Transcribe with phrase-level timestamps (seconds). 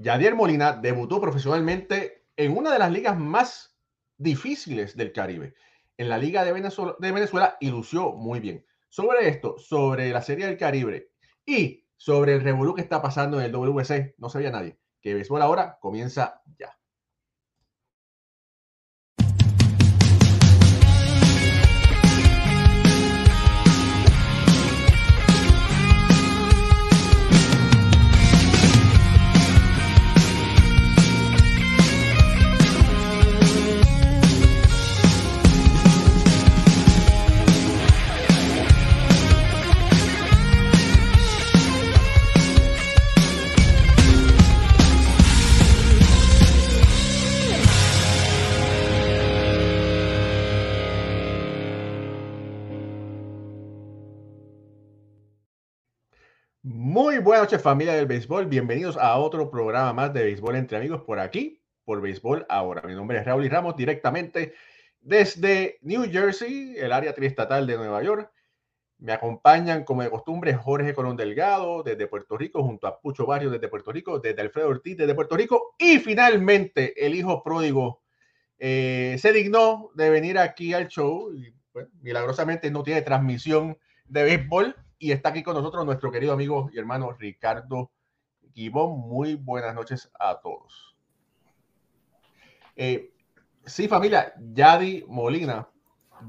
[0.00, 3.76] Yadier Molina debutó profesionalmente en una de las ligas más
[4.16, 5.54] difíciles del Caribe,
[5.96, 8.64] en la Liga de Venezuela, de y lució muy bien.
[8.88, 11.10] Sobre esto, sobre la Serie del Caribe
[11.44, 14.78] y sobre el revolú que está pasando en el WC, no sabía nadie.
[15.00, 16.77] Que Béisbol ahora comienza ya.
[56.70, 61.00] Muy buenas noches familia del béisbol, bienvenidos a otro programa más de béisbol entre amigos
[61.00, 62.82] por aquí, por béisbol ahora.
[62.82, 64.52] Mi nombre es Raúl y Ramos directamente
[65.00, 68.30] desde New Jersey, el área triestatal de Nueva York.
[68.98, 73.48] Me acompañan como de costumbre Jorge Colón Delgado desde Puerto Rico, junto a Pucho Barrio
[73.48, 78.02] desde Puerto Rico, desde Alfredo Ortiz desde Puerto Rico y finalmente el hijo pródigo
[78.58, 81.50] eh, se dignó de venir aquí al show y
[82.02, 86.78] milagrosamente no tiene transmisión de béisbol y está aquí con nosotros nuestro querido amigo y
[86.78, 87.90] hermano Ricardo
[88.52, 88.98] Gibón.
[89.00, 90.96] Muy buenas noches a todos.
[92.74, 93.12] Eh,
[93.64, 95.68] sí, familia, Yadi Molina.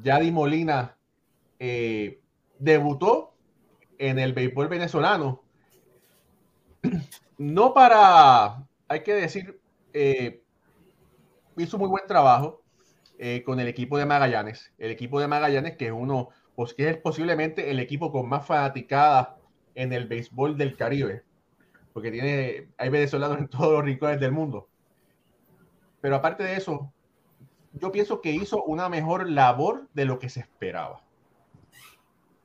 [0.03, 0.95] Yadi Molina
[1.57, 2.21] eh,
[2.59, 3.33] debutó
[3.97, 5.43] en el béisbol venezolano.
[7.39, 9.61] No para, hay que decir,
[9.93, 10.43] eh,
[11.55, 12.61] hizo muy buen trabajo
[13.45, 14.73] con el equipo de Magallanes.
[14.77, 18.45] El equipo de Magallanes, que es uno pues que es posiblemente el equipo con más
[18.45, 19.37] fanaticada
[19.75, 21.23] en el béisbol del Caribe,
[21.93, 24.67] porque tiene, hay venezolanos en todos los rincones del mundo.
[26.01, 26.91] Pero aparte de eso,
[27.71, 31.01] yo pienso que hizo una mejor labor de lo que se esperaba.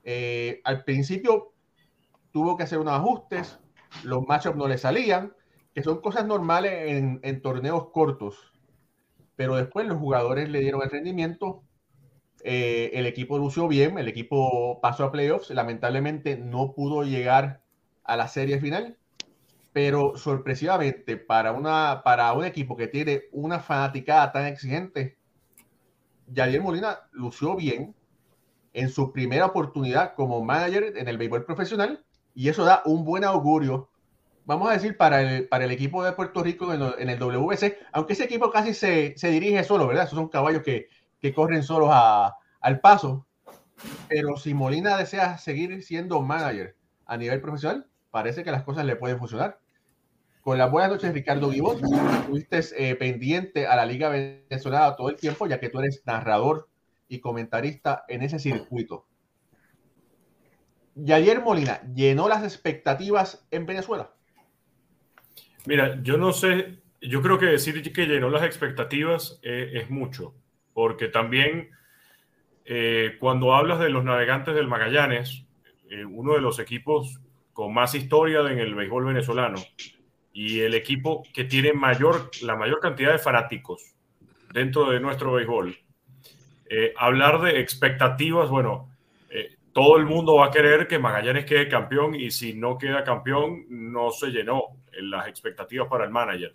[0.04, 1.52] Eh, al principio
[2.30, 3.58] tuvo que hacer unos ajustes,
[4.04, 5.34] los matchups no le salían,
[5.74, 8.52] que son cosas normales en, en torneos cortos,
[9.34, 11.64] pero después los jugadores le dieron el rendimiento
[12.46, 17.62] eh, el equipo lució bien, el equipo pasó a playoffs, lamentablemente no pudo llegar
[18.04, 18.98] a la serie final,
[19.72, 25.16] pero sorpresivamente para, una, para un equipo que tiene una fanaticada tan exigente,
[26.26, 27.94] Yadier Molina lució bien
[28.74, 33.24] en su primera oportunidad como manager en el béisbol profesional y eso da un buen
[33.24, 33.88] augurio,
[34.44, 37.78] vamos a decir, para el, para el equipo de Puerto Rico en, en el WC,
[37.92, 40.04] aunque ese equipo casi se, se dirige solo, ¿verdad?
[40.04, 40.88] Esos son caballos que,
[41.24, 43.26] que corren solos al paso.
[44.10, 46.76] Pero si Molina desea seguir siendo manager
[47.06, 49.58] a nivel profesional, parece que las cosas le pueden funcionar.
[50.42, 51.80] Con las buenas noches, Ricardo Guibot.
[51.82, 56.68] Estuviste eh, pendiente a la Liga Venezolana todo el tiempo, ya que tú eres narrador
[57.08, 59.06] y comentarista en ese circuito.
[60.94, 64.12] Yayer Molina llenó las expectativas en Venezuela.
[65.64, 70.34] Mira, yo no sé, yo creo que decir que llenó las expectativas eh, es mucho
[70.74, 71.70] porque también
[72.66, 75.44] eh, cuando hablas de los navegantes del Magallanes,
[75.88, 77.20] eh, uno de los equipos
[77.52, 79.56] con más historia en el béisbol venezolano
[80.32, 83.94] y el equipo que tiene mayor, la mayor cantidad de fanáticos
[84.52, 85.76] dentro de nuestro béisbol,
[86.68, 88.90] eh, hablar de expectativas, bueno,
[89.72, 93.66] todo el mundo va a querer que Magallanes quede campeón y si no queda campeón,
[93.68, 96.54] no se llenó en las expectativas para el manager.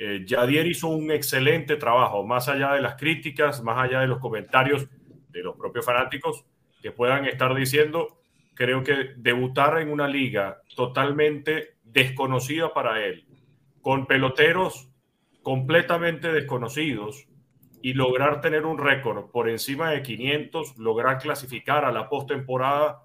[0.00, 4.20] Eh, Yadier hizo un excelente trabajo, más allá de las críticas, más allá de los
[4.20, 4.86] comentarios
[5.30, 6.44] de los propios fanáticos
[6.80, 8.20] que puedan estar diciendo,
[8.54, 13.26] creo que debutar en una liga totalmente desconocida para él,
[13.82, 14.88] con peloteros
[15.42, 17.26] completamente desconocidos
[17.82, 23.02] y lograr tener un récord por encima de 500, lograr clasificar a la postemporada,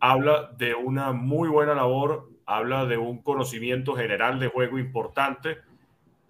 [0.00, 5.58] habla de una muy buena labor, habla de un conocimiento general de juego importante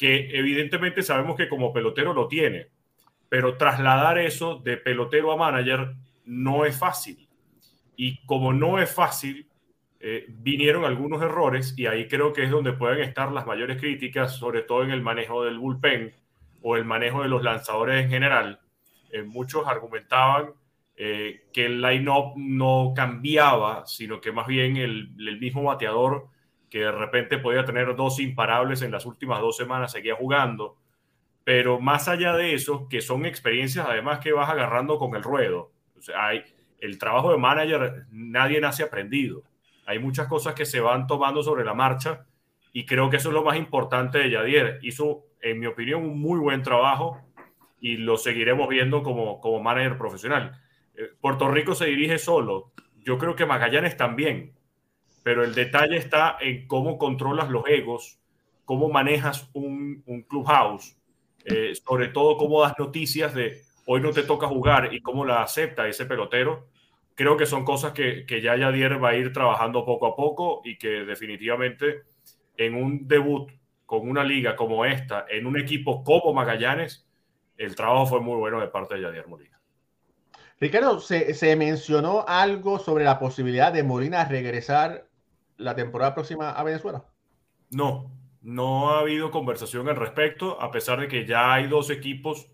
[0.03, 2.67] que evidentemente sabemos que como pelotero lo tiene,
[3.29, 5.95] pero trasladar eso de pelotero a manager
[6.25, 7.29] no es fácil.
[7.95, 9.47] Y como no es fácil,
[10.01, 14.35] eh, vinieron algunos errores y ahí creo que es donde pueden estar las mayores críticas,
[14.35, 16.13] sobre todo en el manejo del bullpen
[16.63, 18.59] o el manejo de los lanzadores en general.
[19.13, 20.51] Eh, muchos argumentaban
[20.97, 26.27] eh, que el line-up no cambiaba, sino que más bien el, el mismo bateador
[26.73, 30.79] que de repente podía tener dos imparables en las últimas dos semanas, seguía jugando.
[31.45, 35.71] Pero más allá de eso, que son experiencias además que vas agarrando con el ruedo.
[35.99, 36.45] O sea, hay,
[36.79, 39.43] el trabajo de manager nadie nace aprendido.
[39.85, 42.25] Hay muchas cosas que se van tomando sobre la marcha
[42.73, 44.79] y creo que eso es lo más importante de Yadier.
[44.81, 47.21] Hizo, en mi opinión, un muy buen trabajo
[47.83, 50.59] y lo seguiremos viendo como, como manager profesional.
[50.95, 52.73] Eh, Puerto Rico se dirige solo.
[52.97, 54.55] Yo creo que Magallanes también,
[55.23, 58.19] pero el detalle está en cómo controlas los egos,
[58.65, 60.97] cómo manejas un, un clubhouse,
[61.45, 65.43] eh, sobre todo cómo das noticias de hoy no te toca jugar y cómo la
[65.43, 66.69] acepta ese pelotero.
[67.15, 70.63] Creo que son cosas que, que ya Yadier va a ir trabajando poco a poco
[70.65, 72.05] y que definitivamente
[72.57, 73.51] en un debut
[73.87, 77.07] con una liga como esta, en un equipo como Magallanes,
[77.59, 79.61] el trabajo fue muy bueno de parte de Yadier Molina.
[80.59, 85.09] Ricardo, ¿se, ¿se, mencionó algo sobre la posibilidad de Molina regresar
[85.63, 87.05] la temporada próxima a Venezuela?
[87.71, 88.11] No,
[88.43, 92.51] no ha habido conversación al respecto, a pesar de que ya hay dos equipos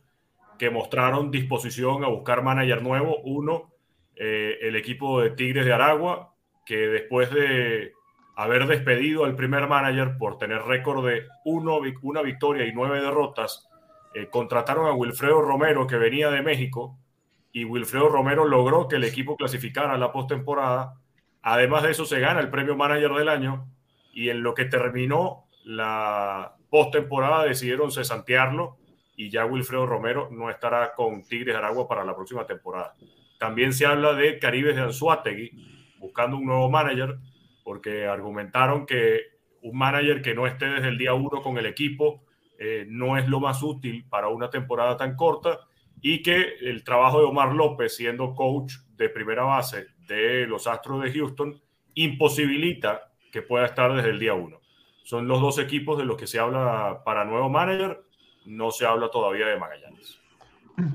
[0.59, 3.19] que mostraron disposición a buscar manager nuevo.
[3.25, 3.73] Uno,
[4.17, 6.35] eh, el equipo de Tigres de Aragua,
[6.67, 7.93] que después de
[8.37, 13.69] haber despedido al primer manager por tener récord de uno, una victoria y nueve derrotas,
[14.15, 16.99] eh, contrataron a Wilfredo Romero, que venía de México,
[17.53, 20.95] y Wilfredo Romero logró que el equipo clasificara a la postemporada.
[21.43, 23.69] Además de eso, se gana el premio manager del año
[24.13, 28.77] y en lo que terminó la postemporada decidieron cesantearlo
[29.17, 32.95] y ya Wilfredo Romero no estará con Tigres Aragua para la próxima temporada.
[33.39, 35.51] También se habla de Caribes de Anzuategui
[35.99, 37.19] buscando un nuevo manager
[37.65, 39.21] porque argumentaron que
[39.63, 42.25] un manager que no esté desde el día uno con el equipo
[42.59, 45.61] eh, no es lo más útil para una temporada tan corta
[46.01, 51.03] y que el trabajo de Omar López siendo coach de primera base de los Astros
[51.03, 51.61] de Houston
[51.95, 54.61] imposibilita que pueda estar desde el día uno.
[55.05, 58.03] Son los dos equipos de los que se habla para nuevo manager,
[58.47, 60.21] no se habla todavía de Magallanes.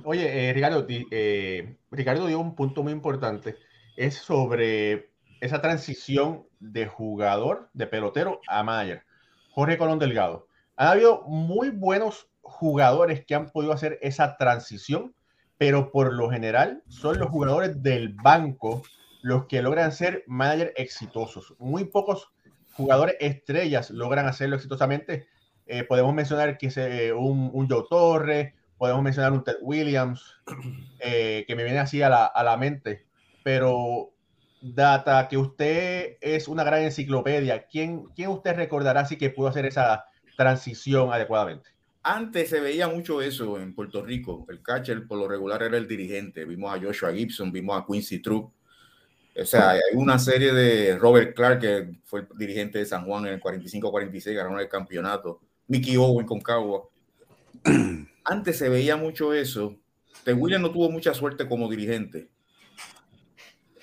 [0.03, 3.55] Oye, eh, Ricardo, eh, Ricardo dio un punto muy importante,
[3.95, 5.11] es sobre
[5.41, 9.03] esa transición de jugador, de pelotero a manager.
[9.51, 10.47] Jorge Colón Delgado.
[10.77, 15.13] Ha habido muy buenos jugadores que han podido hacer esa transición,
[15.57, 18.83] pero por lo general son los jugadores del banco
[19.23, 21.55] los que logran ser manager exitosos.
[21.57, 22.31] Muy pocos
[22.73, 25.27] jugadores estrellas logran hacerlo exitosamente.
[25.65, 30.35] Eh, podemos mencionar que eh, un, un, Joe Torre, podemos mencionar un Ted Williams,
[30.99, 33.05] eh, que me viene así a la, a la mente,
[33.43, 34.11] pero
[34.61, 39.65] data que usted es una gran enciclopedia, ¿quién, quién usted recordará así que pudo hacer
[39.65, 40.05] esa
[40.35, 41.69] transición adecuadamente?
[42.01, 44.45] Antes se veía mucho eso en Puerto Rico.
[44.49, 46.43] El catcher por lo regular era el dirigente.
[46.43, 48.51] Vimos a Joshua Gibson, vimos a Quincy Troop.
[49.35, 53.25] O sea, hay una serie de Robert Clark, que fue el dirigente de San Juan
[53.25, 55.41] en el 45-46, ganaron el campeonato.
[55.67, 56.83] Mickey Owen con Cagua.
[58.23, 59.75] Antes se veía mucho eso.
[60.23, 62.29] De William no tuvo mucha suerte como dirigente.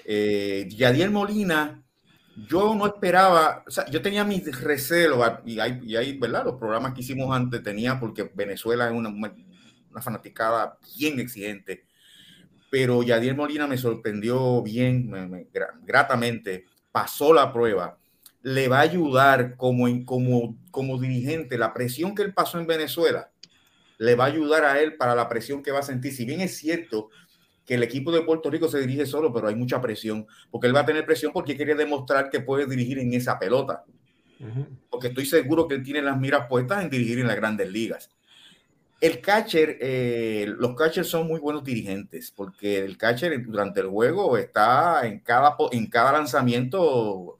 [0.05, 1.82] Eh, Yadiel Molina
[2.49, 6.44] yo no esperaba, o sea, yo tenía mis recelos, y hay, y hay, ¿verdad?
[6.44, 11.85] Los programas que hicimos antes tenía, porque Venezuela es una, una fanaticada bien exigente,
[12.70, 15.49] pero Yadier Molina me sorprendió bien, me,
[15.84, 17.99] gratamente, pasó la prueba,
[18.43, 23.31] le va a ayudar como, como, como dirigente, la presión que él pasó en Venezuela,
[23.99, 26.40] le va a ayudar a él para la presión que va a sentir, si bien
[26.40, 27.11] es cierto
[27.67, 30.75] que el equipo de Puerto Rico se dirige solo, pero hay mucha presión, porque él
[30.75, 33.84] va a tener presión porque quiere demostrar que puede dirigir en esa pelota.
[34.89, 38.10] Porque estoy seguro que él tiene las miras puestas en dirigir en las grandes ligas.
[39.00, 44.36] El catcher, eh, los catchers son muy buenos dirigentes, porque el catcher durante el juego
[44.36, 47.38] está en cada, en cada lanzamiento,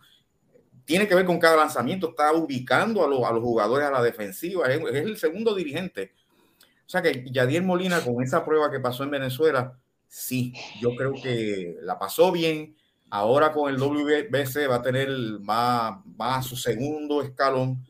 [0.87, 4.69] tiene que ver con cada lanzamiento, está ubicando a, a los jugadores a la defensiva,
[4.69, 6.15] es, el segundo dirigente.
[6.87, 11.13] O sea que Yadier Molina, con esa prueba que pasó en Venezuela, sí, yo creo
[11.13, 12.75] que la pasó bien.
[13.11, 17.85] Ahora con el WBC va a tener más, más su segundo escalón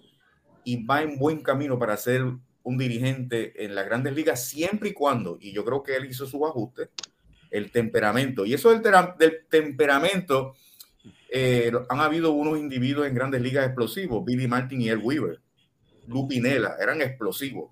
[0.65, 2.25] y va en buen camino para ser
[2.63, 6.27] un dirigente en las grandes ligas siempre y cuando, y yo creo que él hizo
[6.27, 6.91] su ajuste,
[7.51, 8.45] el temperamento.
[8.45, 10.55] Y eso del, temperamento,
[11.31, 15.41] eh, han habido unos individuos en grandes ligas explosivos, Billy Martin y El Weaver,
[16.07, 17.71] Lupinela, eran explosivos.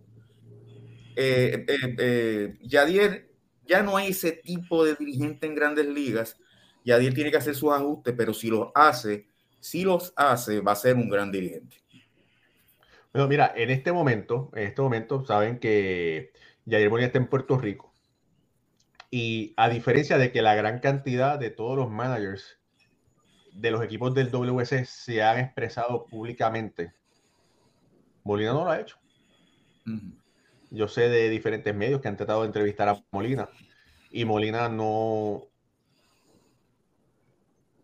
[1.17, 1.67] Eh,
[1.99, 3.29] eh, Yadier
[3.69, 6.37] ya no hay ese tipo de dirigente en grandes ligas.
[6.83, 9.27] y Adiel tiene que hacer sus ajustes, pero si los hace,
[9.61, 11.77] si los hace, va a ser un gran dirigente.
[13.13, 16.33] Bueno, mira, en este momento, en este momento, saben que
[16.67, 17.93] Yadier Molina está en Puerto Rico.
[19.11, 22.59] Y a diferencia de que la gran cantidad de todos los managers
[23.55, 26.93] de los equipos del WC se han expresado públicamente,
[28.25, 28.99] Molina no lo ha hecho.
[30.71, 33.49] Yo sé de diferentes medios que han tratado de entrevistar a Molina
[34.11, 35.45] y Molina no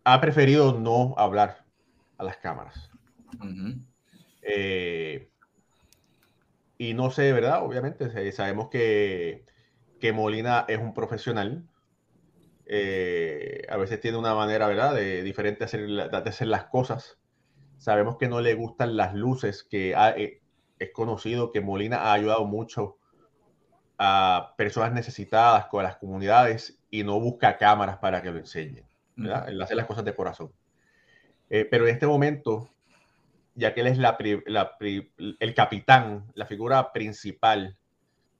[0.03, 1.65] ha preferido no hablar
[2.19, 2.91] a las cámaras.
[4.45, 5.29] Eh,
[6.77, 7.63] y no sé, ¿verdad?
[7.63, 9.45] Obviamente, sabemos que,
[9.99, 11.67] que Molina es un profesional.
[12.67, 17.17] Eh, a veces tiene una manera, ¿verdad?, de diferente de hacer, de hacer las cosas.
[17.77, 20.41] Sabemos que no le gustan las luces, que eh,
[20.79, 22.97] es conocido que Molina ha ayudado mucho
[23.97, 28.85] a personas necesitadas con las comunidades y no busca cámaras para que lo enseñen.
[29.15, 29.47] ¿verdad?
[29.47, 30.51] Él hace las cosas de corazón.
[31.49, 32.69] Eh, pero en este momento,
[33.55, 34.17] ya que él es la,
[34.79, 37.77] el capitán, la figura principal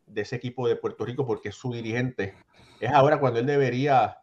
[0.07, 2.35] de ese equipo de Puerto Rico, porque es su dirigente,
[2.79, 4.19] es ahora cuando él debería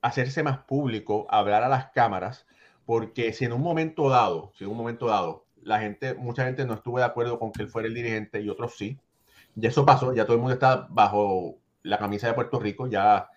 [0.00, 2.46] hacerse más público, hablar a las cámaras,
[2.86, 6.64] porque si en un momento dado, si en un momento dado, la gente, mucha gente
[6.64, 8.98] no estuvo de acuerdo con que él fuera el dirigente y otros sí,
[9.54, 13.28] ya eso pasó, ya todo el mundo está bajo la camisa de Puerto Rico, ya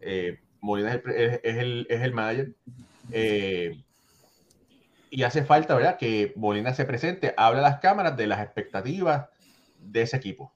[0.00, 1.02] eh, Molina es
[1.44, 2.54] el, es, el, manager.
[3.10, 3.82] Eh,
[5.10, 5.98] y hace falta, ¿verdad?
[5.98, 9.28] Que Molina se presente, hable a las cámaras de las expectativas
[9.78, 10.52] de ese equipo.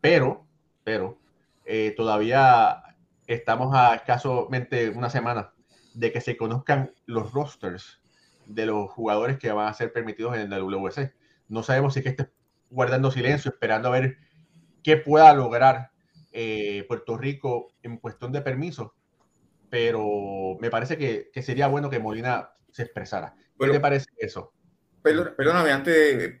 [0.00, 0.46] Pero,
[0.84, 1.18] pero,
[1.64, 2.82] eh, todavía
[3.26, 5.52] estamos a escasamente una semana
[5.94, 8.00] de que se conozcan los rosters
[8.46, 11.14] de los jugadores que van a ser permitidos en el WC.
[11.48, 12.30] No sabemos si es que este
[12.70, 14.18] guardando silencio, esperando a ver
[14.82, 15.90] qué pueda lograr
[16.32, 18.90] eh, Puerto Rico en cuestión de permisos,
[19.70, 23.34] pero me parece que, sería bueno que Molina se expresara.
[23.58, 24.52] ¿Qué te parece eso?
[25.02, 26.38] Perdóname, antes,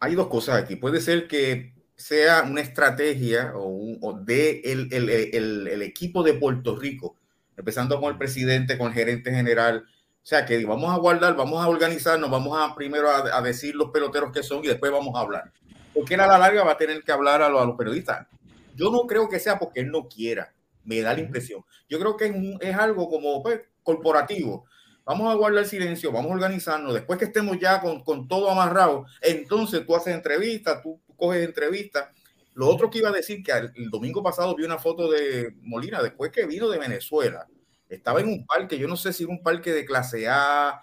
[0.00, 0.76] hay dos cosas aquí.
[0.76, 7.16] Puede ser que sea una estrategia o, de el, equipo de Puerto Rico,
[7.56, 11.62] empezando con el presidente, con el gerente general, o sea, que vamos a guardar, vamos
[11.62, 15.20] a organizarnos, vamos a primero a, decir los peloteros que son y después vamos a
[15.20, 15.52] hablar.
[15.94, 18.26] Porque él a la larga va a tener que hablar a los, periodistas.
[18.74, 20.52] Yo no creo que sea porque él no quiera,
[20.84, 21.64] me da la impresión.
[21.88, 24.64] Yo creo que es, es algo como pues, corporativo.
[25.04, 26.94] Vamos a guardar silencio, vamos a organizarnos.
[26.94, 32.08] Después que estemos ya con, con todo amarrado, entonces tú haces entrevistas, tú, coges entrevistas.
[32.54, 36.02] Lo otro que iba a decir, que el domingo pasado vi una foto de Molina
[36.02, 37.46] después que vino de Venezuela
[37.94, 40.80] estaba en un parque, yo no sé si era un parque de clase A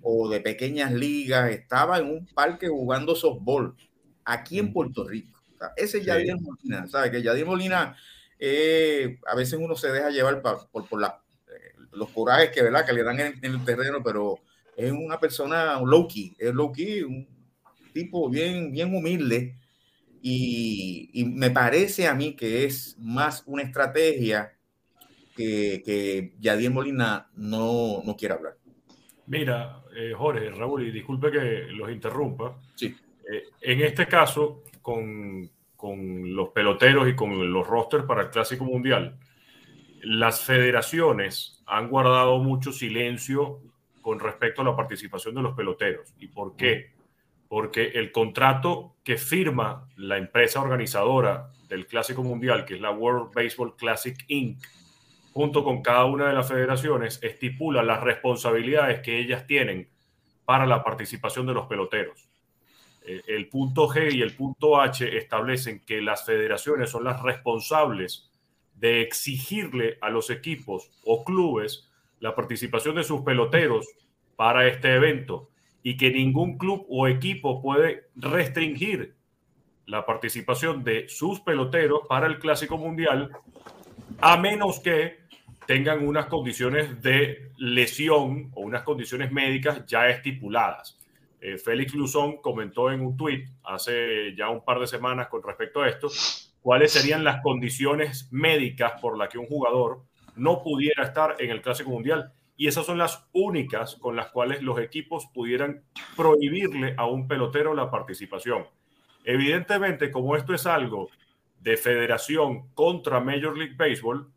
[0.00, 3.74] o de pequeñas ligas, estaba en un parque jugando softball
[4.24, 5.40] aquí en Puerto Rico.
[5.76, 7.10] ese es Yadier Molina, ¿sabes?
[7.10, 7.96] Que Yadier Molina,
[8.38, 11.06] eh, a veces uno se deja llevar por, por eh,
[11.92, 12.86] los corajes que, ¿verdad?
[12.86, 14.38] que le dan en, el terreno, pero
[14.76, 17.28] es una persona low-key, es low-key, un
[17.92, 19.56] tipo bien, bien humilde.
[20.24, 24.52] Y, y, me parece a mí que es más una estrategia
[25.34, 28.56] que, que Yadier Molina no, no quiere hablar.
[29.26, 32.56] Mira, eh, Jorge, Raúl, y disculpe que los interrumpa.
[32.74, 32.94] Sí.
[33.30, 38.64] Eh, en este caso, con, con, los peloteros y con los rosters para el Clásico
[38.64, 39.18] Mundial,
[40.02, 43.60] las federaciones han guardado mucho silencio
[44.02, 46.12] con respecto a la participación de los peloteros.
[46.18, 46.92] ¿Y por qué?
[47.48, 53.32] Porque el contrato que firma la empresa organizadora del Clásico Mundial, que es la World
[53.34, 54.62] Baseball Classic Inc.,
[55.32, 59.88] junto con cada una de las federaciones, estipula las responsabilidades que ellas tienen
[60.44, 62.28] para la participación de los peloteros.
[63.00, 68.30] Eh, el punto G y el punto H establecen que las federaciones son las responsables
[68.82, 73.86] de exigirle a los equipos o clubes la participación de sus peloteros
[74.34, 75.50] para este evento
[75.84, 79.14] y que ningún club o equipo puede restringir
[79.86, 83.30] la participación de sus peloteros para el Clásico Mundial
[84.20, 85.20] a menos que
[85.68, 90.98] tengan unas condiciones de lesión o unas condiciones médicas ya estipuladas.
[91.40, 95.82] Eh, Félix Luzón comentó en un tuit hace ya un par de semanas con respecto
[95.82, 96.08] a esto,
[96.62, 100.02] cuáles serían las condiciones médicas por las que un jugador
[100.36, 102.32] no pudiera estar en el Clásico Mundial.
[102.56, 105.82] Y esas son las únicas con las cuales los equipos pudieran
[106.16, 108.66] prohibirle a un pelotero la participación.
[109.24, 111.08] Evidentemente, como esto es algo
[111.60, 114.28] de federación contra Major League Baseball,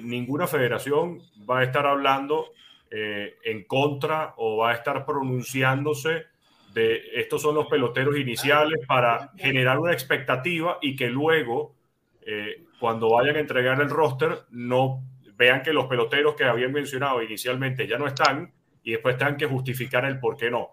[0.00, 2.52] ninguna federación va a estar hablando
[2.90, 6.26] eh, en contra o va a estar pronunciándose
[6.72, 11.74] de estos son los peloteros iniciales para generar una expectativa y que luego,
[12.22, 15.02] eh, cuando vayan a entregar el roster, no
[15.36, 18.52] vean que los peloteros que habían mencionado inicialmente ya no están
[18.82, 20.70] y después tengan que justificar el por qué no.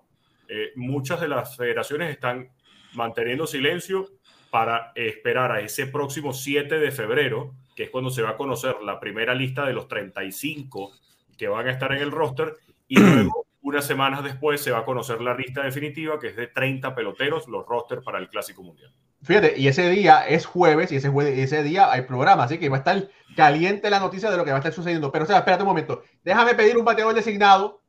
[0.48, 2.50] Eh, muchas de las federaciones están
[2.94, 4.08] manteniendo silencio
[4.50, 8.76] para esperar a ese próximo 7 de febrero que es cuando se va a conocer
[8.84, 10.92] la primera lista de los 35
[11.38, 12.56] que van a estar en el roster
[12.88, 16.48] y luego unas semanas después se va a conocer la lista definitiva que es de
[16.48, 18.92] 30 peloteros, los rosters para el Clásico Mundial.
[19.22, 21.12] Fíjate, y ese día es jueves y ese,
[21.42, 24.52] ese día hay programa, así que va a estar caliente la noticia de lo que
[24.52, 25.12] va a estar sucediendo.
[25.12, 27.82] Pero, o sea, espérate un momento, déjame pedir un bateador designado,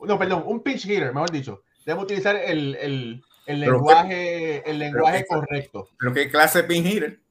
[0.00, 1.62] no, perdón, un pinch hitter, mejor dicho.
[1.84, 5.88] debemos utilizar el, el, el lenguaje, el lenguaje correcto.
[5.98, 7.22] Pero qué clase de pin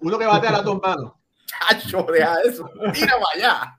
[0.00, 1.12] Uno que bate a las dos manos.
[1.50, 2.70] Chacho, deja eso.
[2.92, 3.76] Tira allá.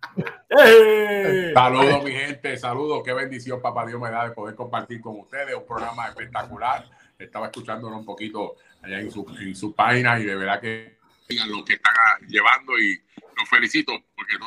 [1.54, 2.58] Saludos, mi gente.
[2.58, 3.02] Saludos.
[3.06, 6.90] Qué bendición, papá Dios, me da de poder compartir con ustedes un programa espectacular.
[7.18, 11.00] Estaba escuchándolo un poquito allá en su, en su página y de verdad que
[11.48, 11.94] lo que están
[12.28, 13.02] llevando y
[13.38, 14.46] los felicito porque no,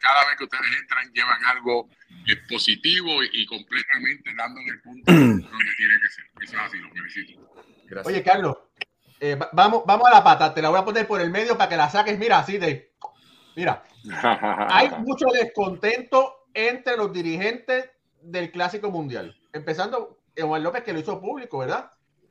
[0.00, 1.88] cada vez que ustedes entran llevan algo
[2.28, 6.24] eh, positivo y, completamente dando en el punto donde tiene que ser.
[6.42, 7.40] Eso es así, los felicito.
[7.86, 8.06] Gracias.
[8.06, 8.56] Oye, Carlos,
[9.20, 11.68] eh, vamos, vamos a la pata, te la voy a poner por el medio para
[11.68, 12.92] que la saques, mira, así de...
[13.54, 13.82] Mira,
[14.70, 17.90] hay mucho descontento entre los dirigentes
[18.22, 19.36] del Clásico Mundial.
[19.52, 21.90] Empezando Juan López, que lo hizo público, ¿verdad?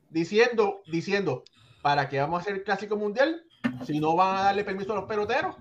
[0.09, 1.43] Diciendo, diciendo,
[1.81, 3.43] ¿para qué vamos a hacer el Clásico Mundial
[3.85, 5.55] si no van a darle permiso a los peloteros?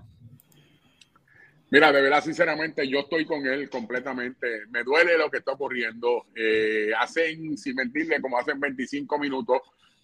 [1.71, 4.65] Mira, de verdad, sinceramente, yo estoy con él completamente.
[4.69, 6.25] Me duele lo que está ocurriendo.
[6.35, 9.61] Eh, hacen, sin mentirle, como hacen 25 minutos,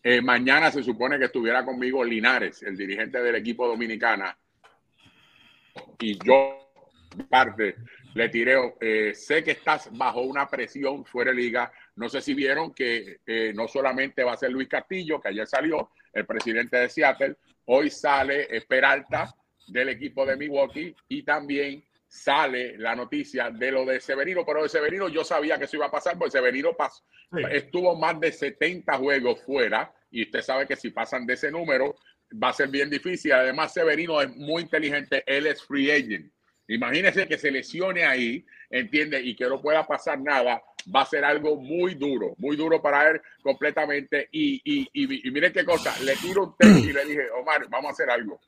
[0.08, 4.38] eh, mañana se supone que estuviera conmigo Linares, el dirigente del equipo dominicana.
[6.00, 6.72] Y yo,
[7.28, 7.76] parte,
[8.14, 11.72] le tiré, eh, sé que estás bajo una presión fuera de liga.
[11.96, 13.20] No sé si vieron que
[13.56, 17.90] no solamente va a ser Luis Castillo, que ayer salió, el presidente de Seattle, hoy
[17.90, 19.34] sale Peralta
[19.68, 21.84] del equipo de Milwaukee y también
[22.16, 25.88] sale la noticia de lo de Severino, pero de Severino yo sabía que eso iba
[25.88, 27.04] a pasar, porque Severino pasó,
[27.52, 31.96] estuvo más de 70 juegos fuera y usted sabe que si pasan de ese número
[32.42, 33.34] va a ser bien difícil.
[33.34, 36.32] Además, Severino es muy inteligente, él es free agent.
[36.68, 41.24] Imagínese que se lesione ahí, entiende, y que no pueda pasar nada, va a ser
[41.26, 44.30] algo muy duro, muy duro para él completamente.
[44.32, 47.90] Y, y, y, miren qué cosa, le tiro un texto y le dije, Omar, vamos
[47.90, 48.40] a hacer algo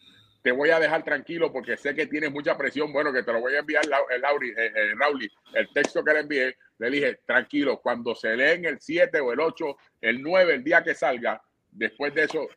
[0.47, 2.93] te voy a dejar tranquilo porque sé que tienes mucha presión.
[2.93, 6.19] Bueno, que te lo voy a enviar, el eh, eh, Rauli, el texto que le
[6.21, 6.55] envié.
[6.77, 10.81] Le dije, tranquilo, cuando se leen el 7 o el 8, el 9, el día
[10.81, 12.47] que salga, después de eso,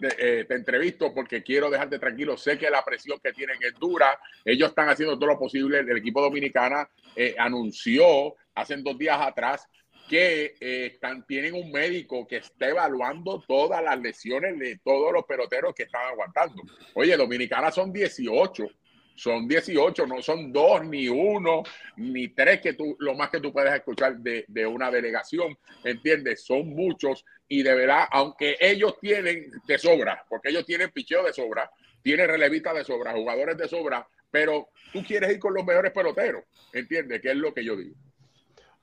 [0.00, 2.36] eh, te entrevisto porque quiero dejarte tranquilo.
[2.36, 4.16] Sé que la presión que tienen es dura.
[4.44, 5.80] Ellos están haciendo todo lo posible.
[5.80, 6.88] El equipo dominicana
[7.36, 9.66] anunció hace dos días atrás
[10.08, 15.74] que eh, tienen un médico que está evaluando todas las lesiones de todos los peloteros
[15.74, 16.62] que están aguantando.
[16.94, 18.66] Oye, Dominicana son 18,
[19.14, 21.62] son 18, no son dos, ni uno,
[21.96, 26.44] ni tres, que tú, lo más que tú puedes escuchar de, de una delegación, ¿entiendes?
[26.44, 31.32] Son muchos y de verdad, aunque ellos tienen de sobra, porque ellos tienen picheo de
[31.32, 31.70] sobra,
[32.02, 36.44] tienen relevistas de sobra, jugadores de sobra, pero tú quieres ir con los mejores peloteros,
[36.72, 37.20] ¿entiendes?
[37.20, 37.94] Que es lo que yo digo.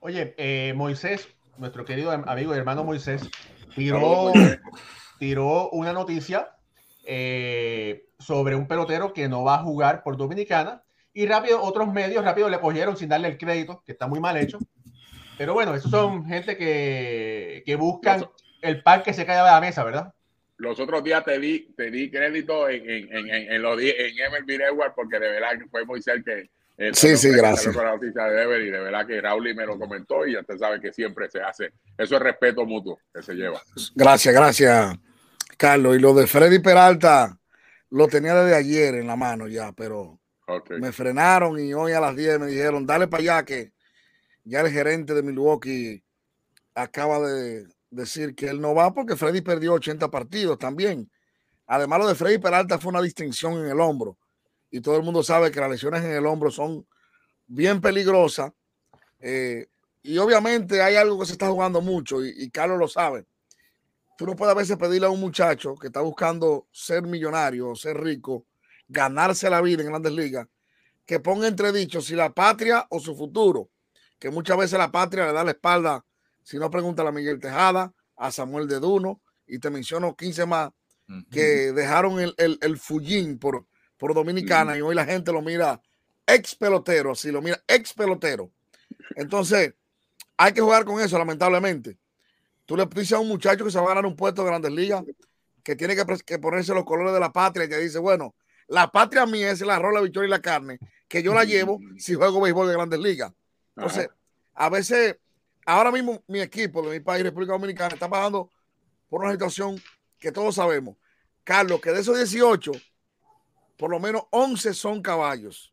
[0.06, 1.26] Oye, eh, Moisés,
[1.58, 3.28] nuestro querido amigo y hermano Moisés,
[3.74, 4.32] tiró,
[5.18, 6.52] tiró una noticia
[7.04, 12.24] eh, sobre un pelotero que no va a jugar por Dominicana y rápido otros medios
[12.24, 14.60] rápido le cogieron sin darle el crédito, que está muy mal hecho.
[15.38, 18.26] Pero bueno, esos son gente que, que buscan
[18.62, 20.14] el pan que se cae de la mesa, ¿verdad?
[20.56, 24.56] Los otros días te di, te di crédito en, en, en, en, los, en MLB
[24.56, 26.48] Network porque de verdad fue Moisés que
[26.92, 27.74] sí, sí, gracias.
[27.74, 30.80] la noticia de y de verdad que Raúl me lo comentó y ya usted sabe
[30.80, 31.72] que siempre se hace.
[31.96, 33.60] Eso es respeto mutuo que se lleva.
[33.94, 34.96] Gracias, gracias,
[35.56, 35.96] Carlos.
[35.96, 37.38] Y lo de Freddy Peralta
[37.90, 40.20] lo tenía desde ayer en la mano ya, pero
[40.78, 43.72] me frenaron y hoy a las 10 me dijeron, dale para allá que
[44.44, 46.04] ya el gerente de Milwaukee
[46.74, 51.10] acaba de decir que él no va porque Freddy perdió 80 partidos también.
[51.66, 54.18] Además, lo de Freddy Peralta fue una distinción en el hombro
[54.70, 56.86] y todo el mundo sabe que las lesiones en el hombro son
[57.46, 58.52] bien peligrosas.
[59.20, 59.66] Eh,
[60.02, 63.26] y obviamente hay algo que se está jugando mucho y, Carlos lo sabe.
[64.16, 68.00] Tú no puedes a veces pedirle a un muchacho que está buscando ser millonario, ser
[68.00, 68.46] rico,
[68.88, 70.46] ganarse la vida en grandes ligas,
[71.04, 73.68] que ponga entredicho si la patria o su futuro,
[74.18, 76.04] que muchas veces la patria le da la espalda,
[76.42, 80.70] si no pregunta a Miguel Tejada, a Samuel de Duno, y te menciono 15 más
[81.30, 85.80] que dejaron el, el, el fullín por, por Dominicana y hoy la gente lo mira
[86.26, 88.50] ex pelotero, así lo mira ex pelotero.
[89.14, 89.74] Entonces,
[90.36, 91.96] hay que jugar con eso, lamentablemente.
[92.66, 94.72] Tú le dices a un muchacho que se va a ganar un puesto de grandes
[94.72, 95.04] ligas,
[95.62, 98.34] que tiene que, ponerse los colores de la patria y que dice, bueno,
[98.68, 100.78] la patria mía es el arroz, la victoria y la carne,
[101.08, 103.32] que yo la llevo si juego béisbol de grandes ligas.
[103.76, 104.08] Entonces,
[104.54, 105.16] a veces,
[105.64, 108.50] ahora mismo mi equipo de mi país, República Dominicana, está pasando
[109.08, 109.80] por una situación
[110.18, 110.96] que todos sabemos.
[111.44, 112.72] Carlos, que de esos 18,
[113.76, 115.72] por lo menos 11 son caballos.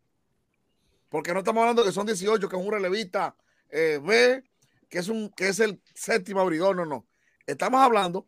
[1.10, 3.36] Porque no estamos hablando que son 18, que es un relevista
[3.70, 4.44] eh, B,
[4.89, 7.08] que es, un, que es el séptimo abridor, no, no.
[7.46, 8.28] Estamos hablando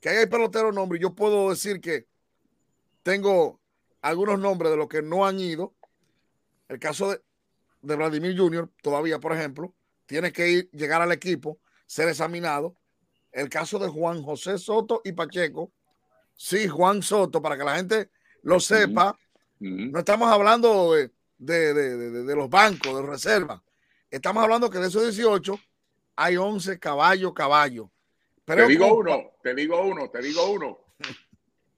[0.00, 1.00] que hay peloteros nombres.
[1.00, 2.06] Yo puedo decir que
[3.02, 3.60] tengo
[4.02, 5.74] algunos nombres de los que no han ido.
[6.68, 7.22] El caso de,
[7.82, 9.74] de Vladimir Jr., todavía, por ejemplo,
[10.06, 11.58] tiene que ir, llegar al equipo.
[11.86, 12.76] ser examinado.
[13.32, 15.72] El caso de Juan José Soto y Pacheco.
[16.34, 18.10] Sí, Juan Soto, para que la gente
[18.46, 19.18] lo sepa,
[19.58, 23.60] no estamos hablando de, de, los bancos, de reserva.
[24.08, 25.58] Estamos hablando que de esos 18
[26.14, 27.88] hay 11 caballos, caballos.
[28.44, 30.78] Pero te digo uno, te digo uno, te digo uno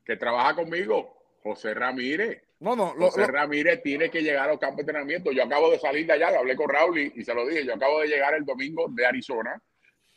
[0.04, 2.42] que trabaja conmigo, José Ramírez.
[2.60, 5.32] No, no, José Ramírez tiene que llegar a los campos de entrenamiento.
[5.32, 7.64] Yo acabo de salir de allá, hablé con Raúl y, se lo dije.
[7.64, 9.58] Yo acabo de llegar el domingo de Arizona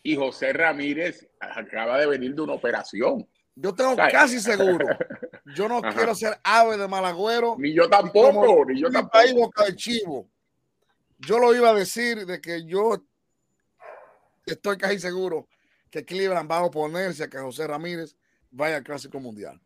[0.03, 3.25] y José Ramírez acaba de venir de una operación.
[3.55, 4.85] Yo tengo casi seguro.
[5.55, 7.55] Yo no quiero ser ave de malagüero.
[7.57, 9.33] Ni yo tampoco, ni yo tampoco.
[9.35, 10.29] boca de chivo.
[11.19, 13.03] Yo lo iba a decir de que yo
[14.45, 15.47] estoy casi seguro
[15.89, 18.15] que Cleveland va a oponerse a que José Ramírez
[18.49, 19.61] vaya al Clásico Mundial.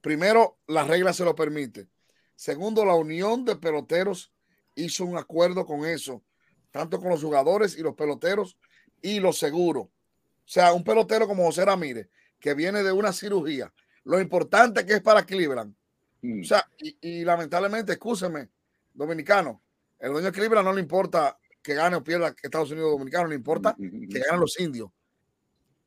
[0.00, 1.88] Primero, la regla se lo permite.
[2.34, 4.32] Segundo, la unión de peloteros
[4.74, 6.22] hizo un acuerdo con eso,
[6.70, 8.58] tanto con los jugadores y los peloteros
[9.02, 9.84] y los seguros.
[9.84, 12.08] O sea, un pelotero como José Ramírez,
[12.40, 13.72] que viene de una cirugía,
[14.08, 15.74] lo importante que es para Cleveland.
[16.22, 16.40] Mm.
[16.40, 18.48] O sea, y, lamentablemente, escúcheme,
[18.94, 19.62] dominicano,
[19.98, 23.34] el dueño de Cleveland no le importa que gane o pierda Estados Unidos Dominicano, le
[23.34, 24.90] importa mm, mm, que ganen los indios.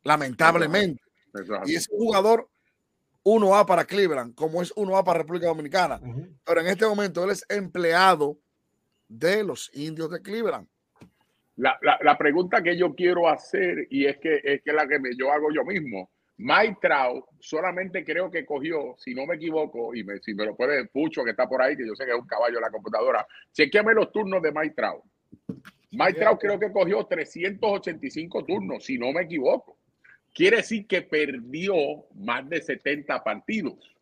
[0.03, 1.01] Lamentablemente.
[1.65, 2.47] Y ese jugador
[3.23, 5.99] 1A para Cleveland, como es 1A para República Dominicana.
[6.45, 8.37] Pero en este momento él es empleado
[9.07, 10.67] de los indios de Cleveland.
[11.55, 15.15] La, la, pregunta que yo quiero hacer, y es que es que la que me,
[15.15, 16.09] yo hago yo mismo,
[16.41, 16.77] Mike
[17.39, 21.31] solamente creo que cogió, si no me equivoco, y si me lo puede Pucho, que
[21.31, 24.11] está por ahí, que yo sé que es un caballo de la computadora, chequeame los
[24.11, 24.51] turnos de.
[24.51, 29.77] Mike Trout creo que cogió 385 turnos, si no me equivoco.
[30.33, 31.75] Quiere decir que perdió
[32.15, 33.95] más de 70 partidos.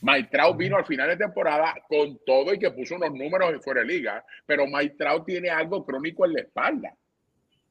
[0.00, 3.82] Maitrao vino al final de temporada con todo y que puso unos números en fuera
[3.82, 6.96] de liga, pero Maitrao tiene algo crónico en la espalda.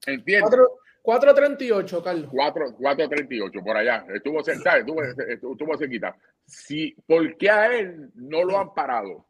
[0.06, 0.58] ¿Entiendes?
[1.06, 2.30] 4.38, Carlos.
[2.32, 4.06] 4.38, por allá.
[4.14, 6.16] Estuvo cerca, estuvo, estuvo cerquita.
[6.46, 9.26] Sí, ¿Por qué a él no lo han parado?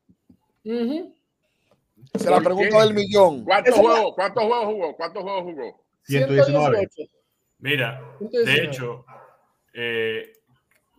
[0.63, 3.43] Se la pregunta del millón.
[3.43, 4.95] ¿Cuántos juegos, ¿Cuántos juegos jugó?
[4.95, 5.85] ¿Cuántos juegos jugó?
[6.03, 6.89] 119.
[7.59, 9.05] Mira, de hecho,
[9.73, 10.33] eh,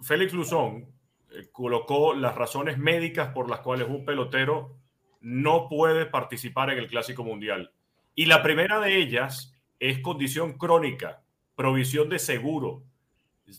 [0.02, 0.92] Félix Luzón
[1.30, 4.76] eh, colocó las razones médicas por las cuales un pelotero
[5.20, 7.72] no puede participar en el Clásico Mundial.
[8.14, 11.22] Y la primera de ellas es condición crónica,
[11.54, 12.84] provisión de seguro.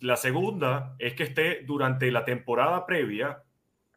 [0.01, 3.43] La segunda es que esté durante la temporada previa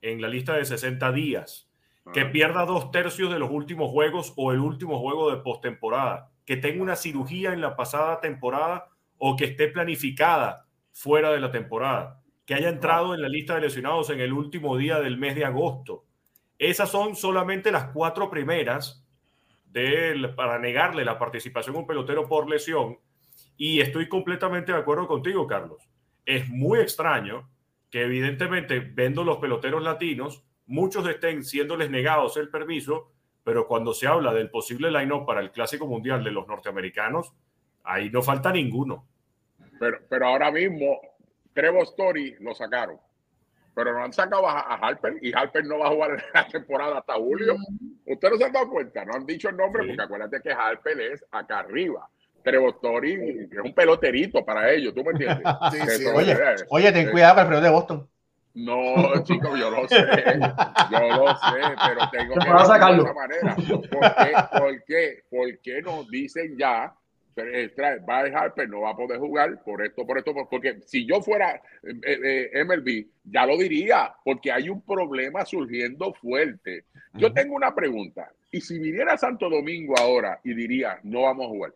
[0.02, 1.70] en la lista de 60 días,
[2.12, 2.32] que ah.
[2.32, 6.82] pierda dos tercios de los últimos juegos o el último juego de postemporada, que tenga
[6.82, 12.54] una cirugía en la pasada temporada o que esté planificada fuera de la temporada, que
[12.54, 16.04] haya entrado en la lista de lesionados en el último día del mes de agosto.
[16.58, 19.06] Esas son solamente las cuatro primeras
[19.72, 22.98] de, para negarle la participación a un pelotero por lesión.
[23.56, 25.88] Y estoy completamente de acuerdo contigo, Carlos.
[26.24, 27.48] Es muy extraño
[27.90, 34.06] que evidentemente, vendo los peloteros latinos, muchos estén siéndoles negados el permiso, pero cuando se
[34.06, 37.34] habla del posible line-up para el Clásico Mundial de los norteamericanos,
[37.82, 39.06] ahí no falta ninguno.
[39.78, 41.00] Pero, pero ahora mismo,
[41.52, 42.98] Trevor Story lo sacaron.
[43.74, 47.14] Pero no han sacado a, Harper y Harper no va a jugar la temporada hasta
[47.14, 47.56] julio.
[47.56, 47.89] Mm.
[48.12, 51.00] Ustedes no se han dado cuenta, no han dicho el nombre porque acuérdate que Harper
[51.00, 52.08] es acá arriba.
[52.42, 55.44] Trevor Story es un peloterito para ellos, ¿tú me entiendes?
[56.70, 58.08] oye, ten cuidado con el pelotero de Boston.
[58.52, 59.96] No, chicos, yo lo sé,
[60.90, 63.54] yo lo sé, pero tengo que de esa manera.
[63.54, 66.92] ¿Por qué, por, qué, ¿Por qué nos dicen ya
[68.08, 71.06] va a dejar, pero no va a poder jugar por esto, por esto, porque si
[71.06, 76.84] yo fuera eh, eh, MLB, ya lo diría, porque hay un problema surgiendo fuerte.
[77.14, 81.48] Yo tengo una pregunta, y si viniera Santo Domingo ahora y diría, no vamos a
[81.48, 81.74] jugar,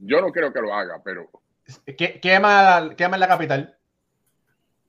[0.00, 1.30] yo no creo que lo haga, pero...
[1.86, 3.76] ¿Qué, quema, quema en la capital.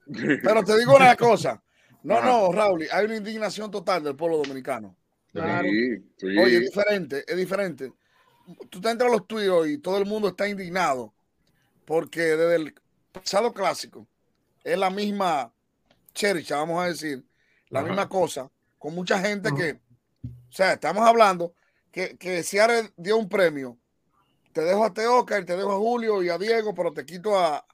[0.06, 1.62] Pero te digo una cosa.
[2.02, 4.96] No, no, Raúl, hay una indignación total del pueblo dominicano.
[5.34, 6.02] Oye,
[6.56, 7.92] es diferente, es diferente
[8.70, 11.12] tú te entras a los tuyos y todo el mundo está indignado
[11.84, 12.74] porque desde el
[13.12, 14.06] pasado clásico
[14.62, 15.52] es la misma
[16.14, 17.24] chercha, vamos a decir,
[17.68, 19.80] la misma cosa, con mucha gente que,
[20.24, 21.54] o sea, estamos hablando
[21.90, 23.78] que, que Seattle dio un premio.
[24.52, 27.64] Te dejo a Teoca, te dejo a Julio y a Diego, pero te quito a,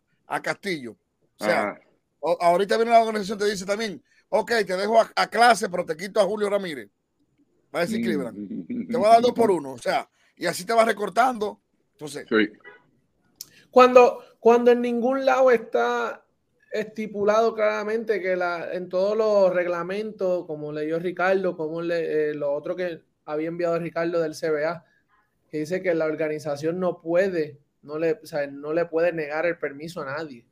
[0.42, 0.96] Castillo.
[1.38, 1.78] O sea,
[2.22, 6.20] ahorita viene la organización te dice también, ok, te dejo a, clase, pero te quito
[6.20, 6.88] a Julio Ramírez.
[7.74, 8.66] Va a decir Cleveland.
[8.90, 9.72] Te voy a dar dos por uno.
[9.72, 10.08] O sea,
[10.40, 11.60] y así te vas recortando.
[11.92, 12.26] Entonces,
[13.70, 16.24] cuando, cuando en ningún lado está
[16.72, 22.54] estipulado claramente que la, en todos los reglamentos, como leyó Ricardo, como le, eh, lo
[22.54, 24.82] otro que había enviado Ricardo del CBA,
[25.50, 28.18] que dice que la organización no puede, no le,
[28.50, 30.46] no le puede negar el permiso a nadie.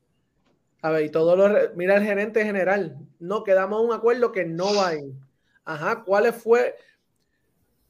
[0.83, 4.75] A ver, y todo lo, mira el gerente general, no, quedamos un acuerdo que no
[4.75, 5.15] va a ir.
[5.65, 6.75] Ajá, ¿cuál fue?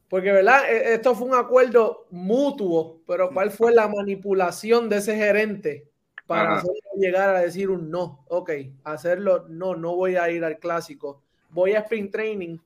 [0.09, 0.69] Porque, ¿verdad?
[0.69, 5.87] E, esto fue un acuerdo mutuo, pero ¿cuál fue la manipulación de ese gerente
[6.25, 6.61] para
[6.95, 8.25] llegar a decir un no?
[8.27, 8.51] Ok,
[8.83, 12.57] hacerlo, no, no voy a ir al clásico, voy a sprint training.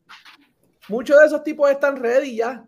[0.87, 2.65] Muchos de esos tipos están ready ya.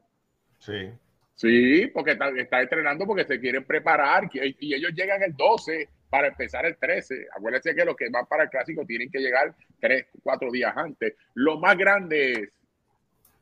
[0.60, 0.92] Sí.
[1.36, 6.30] Sí, porque están está entrenando porque se quieren preparar y ellos llegan el 12 para
[6.30, 7.28] empezar el 13.
[7.36, 11.14] Acuérdense que los que van para el clásico tienen que llegar tres, cuatro días antes.
[11.34, 12.50] Lo más grande es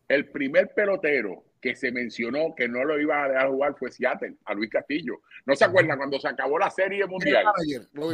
[0.08, 4.36] el primer pelotero que se mencionó que no lo iba a dejar jugar fue Seattle,
[4.44, 5.22] a Luis Castillo.
[5.46, 7.46] ¿No se acuerdan cuando se acabó la serie mundial?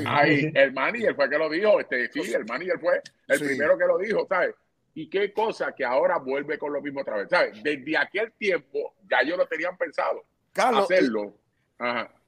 [0.05, 3.85] Ahí, el manager fue que lo dijo, este, sí, el manager fue el primero que
[3.85, 4.53] lo dijo, ¿sabes?
[4.93, 7.63] Y qué cosa que ahora vuelve con lo mismo otra vez, ¿sabes?
[7.63, 10.23] Desde aquel tiempo ya ellos lo tenían pensado,
[10.55, 11.35] hacerlo.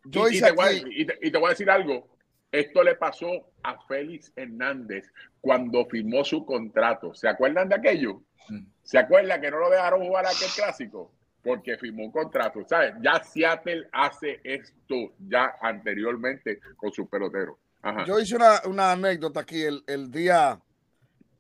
[0.06, 2.08] Y, te voy a, decir algo,
[2.52, 7.14] esto le pasó a Félix Hernández cuando firmó su contrato.
[7.14, 8.22] ¿Se acuerdan de aquello?
[8.50, 8.66] Mm.
[8.92, 11.14] ¿Se acuerdan que no lo dejaron jugar aquel clásico?
[11.42, 12.60] Porque firmó un contrato.
[12.68, 12.96] ¿Sabes?
[13.02, 17.58] Ya Seattle hace esto ya anteriormente con su pelotero.
[18.06, 20.60] Yo hice una, anécdota aquí el, día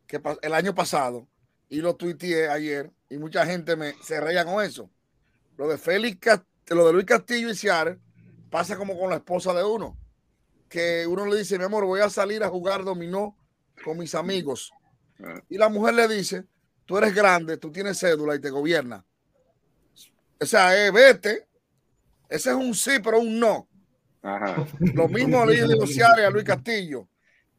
[0.07, 1.27] que el año pasado
[1.67, 4.89] y lo tuiteé ayer y mucha gente me se reía con eso.
[5.57, 7.99] Lo de Félix, lo de Luis Castillo y Seattle
[8.49, 9.97] pasa como con la esposa de uno
[10.69, 13.35] que uno le dice, mi amor, voy a salir a jugar dominó
[13.83, 14.71] con mis amigos.
[15.21, 15.41] Ah.
[15.49, 16.45] Y la mujer le dice,
[16.91, 19.01] tú eres grande, tú tienes cédula y te gobierna.
[20.41, 21.47] O sea, eh, vete.
[22.27, 23.69] Ese es un sí, pero un no.
[24.93, 27.07] Lo mismo le dice a Luis Castillo.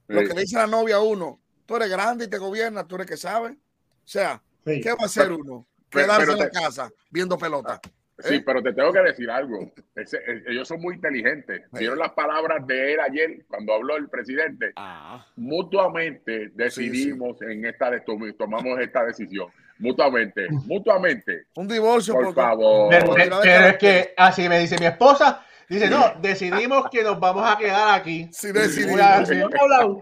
[0.06, 2.96] Lo que le dice la novia a uno, tú eres grande y te gobierna, tú
[2.96, 3.52] eres que sabe.
[3.52, 3.56] O
[4.04, 5.66] sea, ¿qué va a hacer uno?
[5.88, 7.80] Quedarse en la casa viendo pelota.
[8.22, 8.42] Sí, ¿Eh?
[8.44, 9.72] pero te tengo que decir algo.
[9.96, 11.62] Eh, ellos son muy inteligentes.
[11.72, 14.72] Vieron las palabras de él ayer cuando habló el presidente.
[14.76, 15.26] Ah.
[15.36, 17.90] Mutuamente decidimos en esta
[18.36, 19.48] tomamos esta decisión.
[19.78, 21.46] Mutuamente, mutuamente.
[21.56, 22.90] Un divorcio, por favor.
[22.90, 25.44] Pero, es que así me dice mi esposa.
[25.68, 28.28] Dice, no, decidimos que nos vamos a quedar aquí.
[28.30, 29.30] Sí, decidimos.
[29.30, 29.96] Y yo la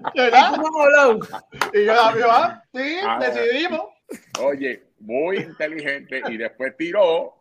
[2.28, 3.82] ah, sí, ah, decidimos.
[4.40, 6.22] Oye, muy inteligente.
[6.28, 7.39] Y después tiró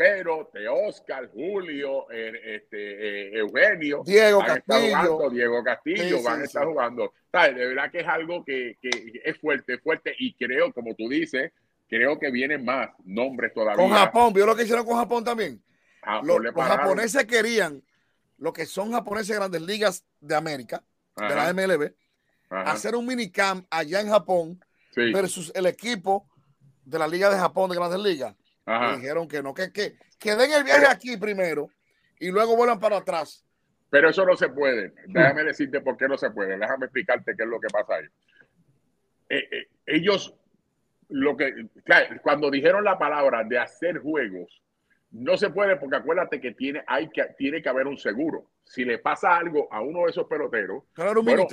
[0.00, 6.64] pero de Oscar, Julio, er, este, eh, Eugenio, Diego Castillo, Diego Castillo van a estar
[6.64, 7.12] jugando.
[7.30, 10.14] De verdad que es algo que, es fuerte, fuerte.
[10.18, 11.52] Y creo, como tú dices,
[11.86, 13.76] creo que vienen más nombres todavía.
[13.76, 15.62] Con Japón, ¿vio lo que hicieron con Japón también?
[16.22, 17.84] los, japoneses querían,
[18.38, 20.82] lo que son japoneses grandes ligas de América,
[21.14, 21.92] de la MLB,
[22.48, 24.64] hacer un minicamp allá en Japón
[24.96, 26.26] versus el equipo
[26.86, 28.34] de la Liga de Japón de Grandes Ligas
[28.66, 31.70] dijeron que no, que, que, que den el viaje aquí primero
[32.18, 33.44] y luego vuelvan para atrás.
[33.90, 34.92] Pero eso no se puede.
[35.06, 36.56] Déjame decirte por qué no se puede.
[36.56, 38.04] Déjame explicarte qué es lo que pasa ahí.
[39.28, 40.34] Eh, eh, ellos,
[41.08, 41.68] lo que,
[42.22, 44.62] cuando dijeron la palabra de hacer juegos,
[45.12, 48.50] no se puede porque acuérdate que tiene, hay que, tiene que haber un seguro.
[48.64, 51.46] Si le pasa algo a uno de esos peloteros, claro, un bueno,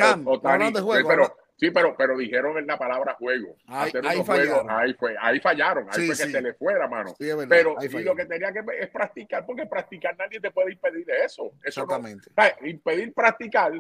[0.72, 3.56] de juego, pero, Sí, pero, pero dijeron en la palabra juego.
[3.66, 3.92] Ahí,
[4.24, 4.70] fallaron.
[4.70, 5.88] ahí, fue, ahí fallaron.
[5.90, 7.16] Ahí fue que se le fue la mano.
[7.50, 11.52] pero lo que tenía que es practicar, porque practicar nadie te puede impedir eso.
[11.64, 12.30] eso Exactamente.
[12.62, 13.74] impedir practicar,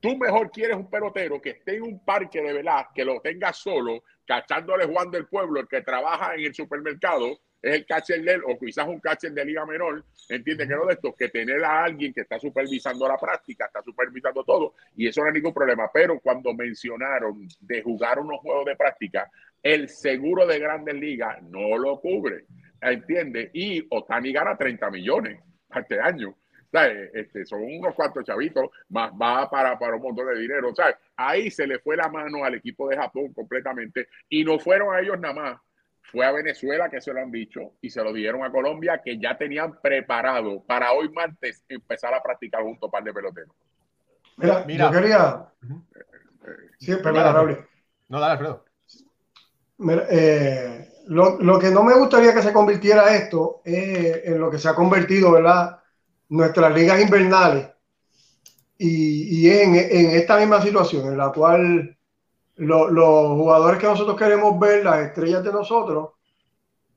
[0.00, 3.52] tú mejor quieres un pelotero que esté en un parque de verdad, que lo tenga
[3.52, 8.32] solo, cachándole Juan del Pueblo, el que trabaja en el supermercado, es el catcher de
[8.32, 11.64] él, o quizás un catcher de liga menor, entiende que no de esto, que tener
[11.64, 15.54] a alguien que está supervisando la práctica, está supervisando todo, y eso no es ningún
[15.54, 15.90] problema.
[15.92, 19.30] Pero cuando mencionaron de jugar unos juegos de práctica,
[19.62, 22.44] el seguro de grandes ligas no lo cubre,
[22.80, 25.40] entiende, y Otani gana 30 millones
[25.74, 26.36] este año.
[27.14, 30.74] Este, son unos cuantos chavitos, más va para, para un montón de dinero.
[30.74, 30.96] ¿sabes?
[31.16, 35.00] Ahí se le fue la mano al equipo de Japón completamente y no fueron a
[35.00, 35.60] ellos nada más
[36.10, 39.18] fue a Venezuela, que se lo han dicho, y se lo dieron a Colombia, que
[39.18, 43.54] ya tenían preparado para hoy martes empezar a practicar junto a par de peloteros.
[44.36, 44.86] Mira, Mira.
[44.86, 45.46] yo quería.
[46.78, 47.68] Sí, perdón, Raúl.
[48.08, 48.64] No, dale, Alfredo.
[50.10, 54.58] Eh, lo, lo, que no me gustaría que se convirtiera esto es en lo que
[54.58, 55.80] se ha convertido, ¿verdad?
[56.28, 57.68] Nuestras ligas invernales.
[58.78, 61.95] Y, y en, en esta misma situación, en la cual
[62.56, 66.10] los jugadores que nosotros queremos ver, las estrellas de nosotros,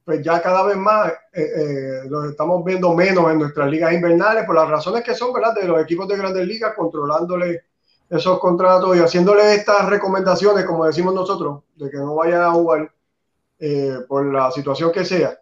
[0.05, 4.45] pues ya cada vez más eh, eh, los estamos viendo menos en nuestras ligas invernales
[4.45, 5.53] por las razones que son, ¿verdad?
[5.53, 7.63] De los equipos de grandes ligas controlándole
[8.09, 12.91] esos contratos y haciéndole estas recomendaciones, como decimos nosotros, de que no vayan a jugar
[13.59, 15.39] eh, por la situación que sea.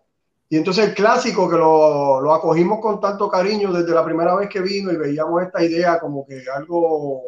[0.50, 4.50] Y entonces el clásico que lo, lo, acogimos con tanto cariño desde la primera vez
[4.50, 7.22] que vino y veíamos esta idea como que algo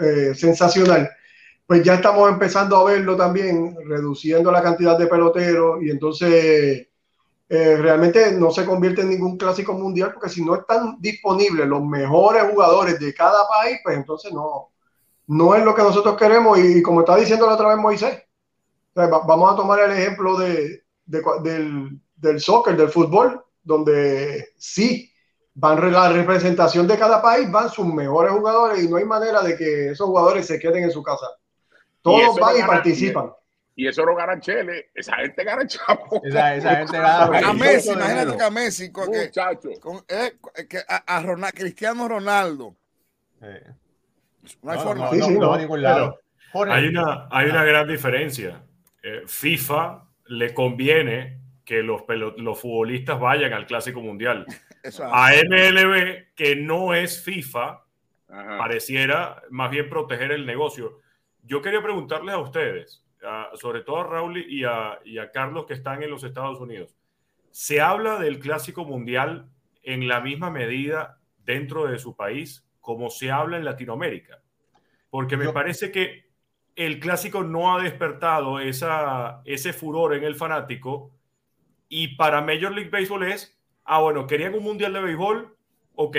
[0.00, 1.10] eh, sensacional,
[1.68, 6.88] pues ya estamos empezando a verlo también, reduciendo la cantidad de peloteros y entonces
[7.46, 11.84] eh, realmente no se convierte en ningún clásico mundial porque si no están disponibles los
[11.84, 14.70] mejores jugadores de cada país, pues entonces no,
[15.26, 18.22] no es lo que nosotros queremos y, como está diciendo la otra vez Moisés,
[18.94, 25.12] vamos a tomar el ejemplo de, del, del soccer, del fútbol, donde sí
[25.52, 29.54] van la representación de cada país, van sus mejores jugadores y no hay manera de
[29.54, 31.26] que esos jugadores se queden en su casa.
[32.08, 33.30] Todos van y participan.
[33.74, 36.20] Y eso no gana Chele, esa gente gana Chapo.
[36.24, 37.48] Esa, esa gente gana.
[37.48, 39.06] A Messi, imagínate que a Messi, con,
[39.80, 40.32] con eh,
[40.68, 42.76] que a, a Ronald, Cristiano Ronaldo.
[44.62, 45.10] No hay forma.
[45.12, 46.18] No, a ningún lado.
[46.54, 48.62] hay, una, hay una gran diferencia.
[49.02, 52.02] Eh, FIFA le conviene que los,
[52.38, 54.46] los futbolistas vayan al Clásico Mundial.
[55.12, 57.84] A MLB, que no es FIFA,
[58.26, 61.00] pareciera más bien proteger el negocio.
[61.48, 63.02] Yo quería preguntarles a ustedes,
[63.54, 66.94] sobre todo a Raúl y a, y a Carlos que están en los Estados Unidos.
[67.50, 69.48] ¿Se habla del Clásico Mundial
[69.82, 74.42] en la misma medida dentro de su país como se habla en Latinoamérica?
[75.08, 76.26] Porque me parece que
[76.76, 81.12] el clásico no ha despertado esa, ese furor en el fanático
[81.88, 85.56] y para Major League Baseball es, ah, bueno, querían un mundial de béisbol,
[85.94, 86.16] ok,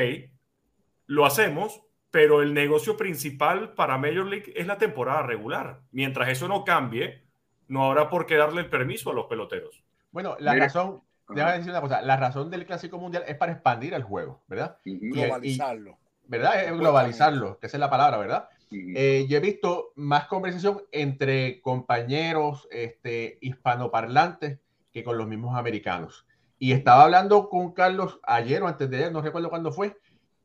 [1.06, 5.82] lo hacemos, pero el negocio principal para Major League es la temporada regular.
[5.92, 7.24] Mientras eso no cambie,
[7.68, 9.84] no habrá por qué darle el permiso a los peloteros.
[10.12, 13.94] Bueno, la razón, déjame decir una cosa, la razón del Clásico Mundial es para expandir
[13.94, 14.78] el juego, ¿verdad?
[14.84, 15.98] Globalizarlo.
[16.26, 16.64] ¿Verdad?
[16.64, 18.50] Es globalizarlo, que esa es la palabra, ¿verdad?
[18.72, 24.60] Eh, yo he visto más conversación entre compañeros este, hispanoparlantes
[24.92, 26.28] que con los mismos americanos.
[26.60, 29.98] Y estaba hablando con Carlos ayer o antes de ayer, no recuerdo cuándo fue,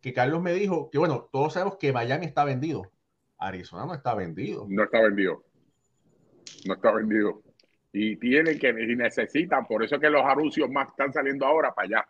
[0.05, 2.93] que Carlos me dijo que, bueno, todos sabemos que Miami está vendido.
[3.39, 4.67] Arizona no está vendido.
[4.69, 5.43] No está vendido.
[6.67, 7.43] No está vendido.
[7.91, 11.87] Y tienen que, y necesitan, por eso que los anuncios más están saliendo ahora para
[11.87, 12.09] allá,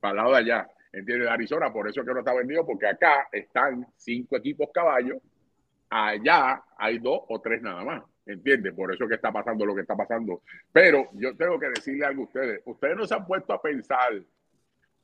[0.00, 0.70] para el lado de allá.
[0.90, 1.28] ¿Entiendes?
[1.28, 5.18] Arizona, por eso que no está vendido, porque acá están cinco equipos caballos,
[5.90, 8.02] allá hay dos o tres nada más.
[8.24, 8.72] ¿Entiendes?
[8.72, 10.40] Por eso que está pasando lo que está pasando.
[10.72, 12.62] Pero yo tengo que decirle algo a ustedes.
[12.64, 14.22] Ustedes no se han puesto a pensar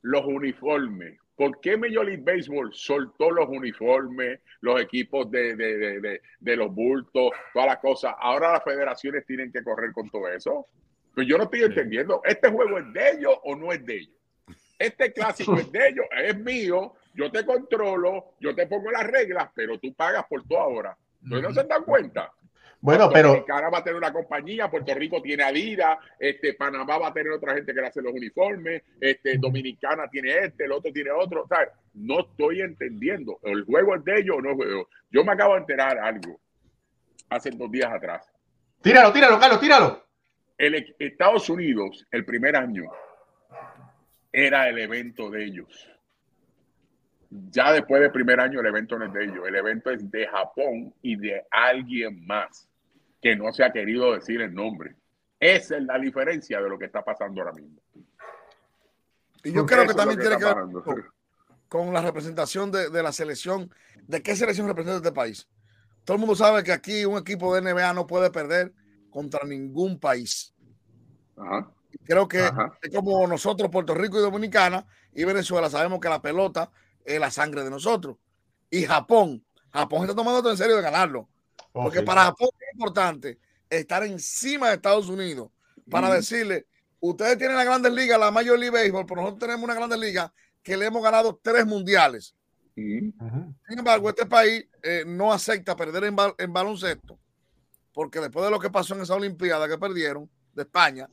[0.01, 1.19] los uniformes.
[1.35, 7.31] ¿Por qué Major League Baseball soltó los uniformes, los equipos de, de, de, los bultos,
[7.53, 8.13] todas las cosas?
[8.19, 10.67] Ahora las federaciones tienen que correr con todo eso.
[11.15, 12.21] Pues yo no estoy entendiendo.
[12.23, 14.15] ¿Este juego es de ellos o no es de ellos?
[14.77, 16.93] Este clásico es de ellos, es mío.
[17.15, 20.97] Yo te controlo, yo te pongo las reglas, pero tú pagas por todo ahora.
[21.21, 22.31] ¿Ustedes no se dan cuenta?
[22.83, 23.45] Bueno, pero.
[23.45, 27.31] Cara va a tener una compañía, Puerto Rico tiene Adidas, este, Panamá va a tener
[27.31, 31.47] otra gente que le hace los uniformes, este, Dominicana tiene este, el otro tiene otro.
[31.47, 31.69] ¿sabes?
[31.93, 33.39] No estoy entendiendo.
[33.43, 34.89] ¿El juego es de ellos o no juego?
[35.09, 36.41] Yo me acabo de enterar algo
[37.29, 38.29] hace dos días atrás.
[38.81, 40.03] Tíralo, tíralo, Carlos, tíralo.
[40.57, 42.83] El Estados Unidos, el primer año,
[44.29, 45.89] era el evento de ellos.
[47.29, 49.47] Ya después del primer año, el evento no es de ellos.
[49.47, 52.67] El evento es de Japón y de alguien más
[53.23, 54.97] que no se ha querido decir el nombre.
[55.39, 57.79] Esa es la diferencia de lo que está pasando ahora mismo.
[59.45, 60.55] Y yo creo que también tiene que ver
[61.69, 63.73] con, la representación de, la selección.
[64.07, 65.47] ¿De qué selección representa este país?
[66.03, 68.73] Todo el mundo sabe que aquí un equipo de NBA no puede perder
[69.09, 70.53] contra ningún país.
[72.03, 72.45] Creo que
[72.81, 76.71] es como nosotros, Puerto Rico y Dominicana y Venezuela, sabemos que la pelota
[77.05, 78.17] es la sangre de nosotros.
[78.69, 81.29] Y Japón, Japón está tomando todo en serio de ganarlo.
[81.73, 85.49] Porque para Japón es importante estar encima de Estados Unidos
[85.89, 86.67] para decirle,
[86.99, 90.31] ustedes tienen la Grandes Ligas, la Major League Baseball, pero nosotros tenemos una Grandes Liga
[90.61, 92.35] que le hemos ganado tres mundiales.
[92.75, 93.13] Sin
[93.67, 97.19] embargo, este país eh, no acepta perder en, en, baloncesto,
[97.91, 101.09] porque después de lo que pasó en esa Olimpiada que perdieron de España,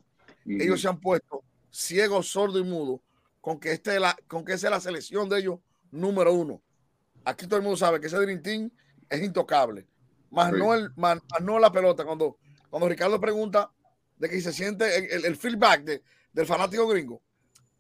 [0.46, 3.00] ellos se han puesto ciegos, sordos y mudos
[3.40, 5.58] con que, este la, con que esa es la selección de ellos
[5.90, 6.62] número uno.
[7.24, 8.70] Aquí todo el mundo sabe que ese Dream Team
[9.08, 9.86] es intocable
[10.30, 12.04] más, no, el, más, no la pelota.
[12.04, 13.70] Cuando, cuando Ricardo pregunta
[14.16, 16.02] de que se siente el, feedback de,
[16.32, 17.20] del fanático gringo,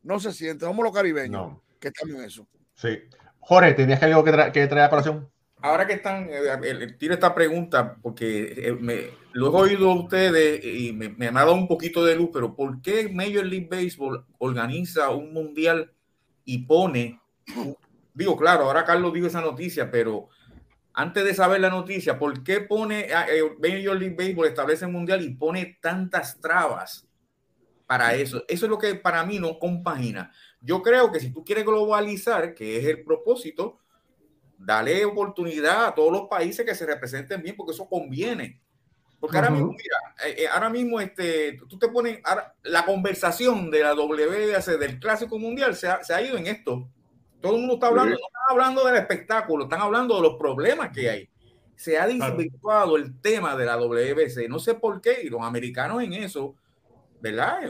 [0.02, 0.64] no se siente.
[0.64, 2.46] Somos los caribeños que estamos en eso.
[2.74, 2.98] Sí.
[3.40, 5.30] Jorge, ¿tenías algo que, que traer a colación?
[5.62, 10.64] Ahora que están, eh, tiro esta pregunta porque eh, me, lo he oído a ustedes
[10.64, 14.24] y me, me, ha dado un poquito de luz, pero ¿por qué Major League Baseball
[14.38, 15.92] organiza un mundial
[16.44, 17.20] y pone,
[18.14, 20.28] digo, claro, ahora Carlos dijo esa noticia, pero
[20.92, 25.22] antes de saber la noticia, ¿por qué pone eh, Major League Baseball establece el mundial
[25.22, 27.06] y pone tantas trabas
[27.90, 28.44] para eso.
[28.46, 30.30] Eso es lo que para mí no compagina.
[30.60, 33.80] Yo creo que si tú quieres globalizar, que es el propósito,
[34.56, 38.60] dale oportunidad a todos los países que se representen bien, porque eso conviene.
[39.18, 42.20] Porque ahora mismo, mira, eh, eh, ahora mismo este, tú te pones,
[42.62, 46.88] la conversación de la WBC del Clásico Mundial se ha, se ha, ido en esto.
[47.40, 50.90] Todo el mundo está hablando, no están hablando del espectáculo, están hablando de los problemas
[50.92, 51.28] que hay.
[51.74, 54.48] Se ha desvirtuado el tema de la WBC.
[54.48, 56.54] No sé por qué, y los americanos en eso,
[57.20, 57.60] ¿verdad?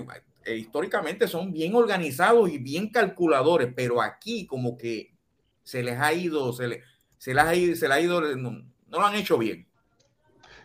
[0.45, 5.15] Eh, históricamente son bien organizados y bien calculadores, pero aquí como que
[5.63, 6.83] se les ha ido, se, le,
[7.19, 9.71] se, les ha ido, se les ha ido, no lo han hecho bien.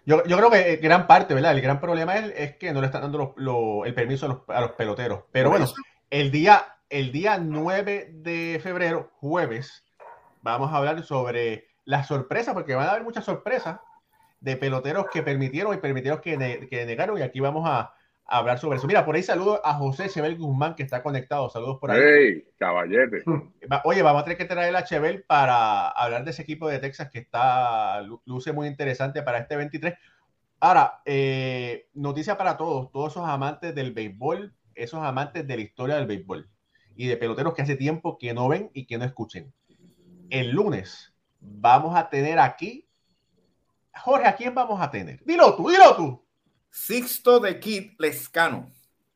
[0.05, 1.53] Yo, yo, creo que gran parte, ¿verdad?
[1.53, 3.33] El gran problema es, es que no le están dando
[3.85, 5.23] el permiso a los, a los, peloteros.
[5.31, 5.67] Pero bueno,
[6.11, 9.83] el día, el día 9 de febrero, jueves,
[10.41, 13.81] vamos a hablar sobre las sorpresas, porque van a haber muchas sorpresas
[14.39, 17.17] de peloteros que permitieron y permitieron que, que negaron.
[17.17, 17.93] Y aquí vamos a,
[18.27, 18.87] hablar sobre eso.
[18.87, 21.49] Mira, por ahí saludo a José Chebel Guzmán que está conectado.
[21.49, 22.01] Saludos por ahí.
[22.01, 23.23] ¡Hey, caballete!
[23.83, 27.09] Oye, vamos a tener que traer a Chebel para hablar de ese equipo de Texas
[27.11, 29.93] que está, luce muy interesante para este 23.
[30.61, 35.95] Ahora, eh, noticia para todos, todos esos amantes del béisbol, esos amantes de la historia
[35.97, 36.49] del béisbol
[36.95, 39.53] y de peloteros que hace tiempo que no ven y que no escuchen.
[40.29, 42.87] El lunes vamos a tener aquí,
[43.93, 45.23] Jorge, ¿a quién vamos a tener?
[45.23, 46.25] Dilo tú, dilo tú.
[46.69, 48.69] Sixto de Kid Lescano.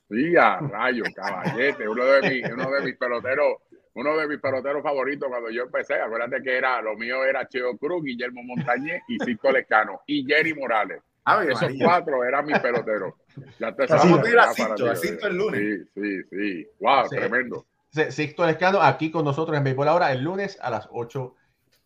[0.09, 3.57] Sí, a rayo, caballete, uno de, mis, uno de mis peloteros,
[3.93, 5.95] uno de mis peloteros favoritos cuando yo empecé.
[5.95, 10.53] Acuérdate que era, lo mío era Cheo Cruz, Guillermo Montañez y Sixto Lescano y Jerry
[10.53, 11.01] Morales.
[11.47, 13.13] Esos cuatro eran mis peloteros.
[13.59, 14.53] Ya te Vamos a ir a
[14.95, 15.87] Sixto, el lunes.
[15.93, 16.67] Sí, sí, sí.
[16.79, 17.65] Wow, tremendo.
[17.91, 21.35] Sixto Lescano aquí con nosotros en Béisbol ahora el lunes a las ocho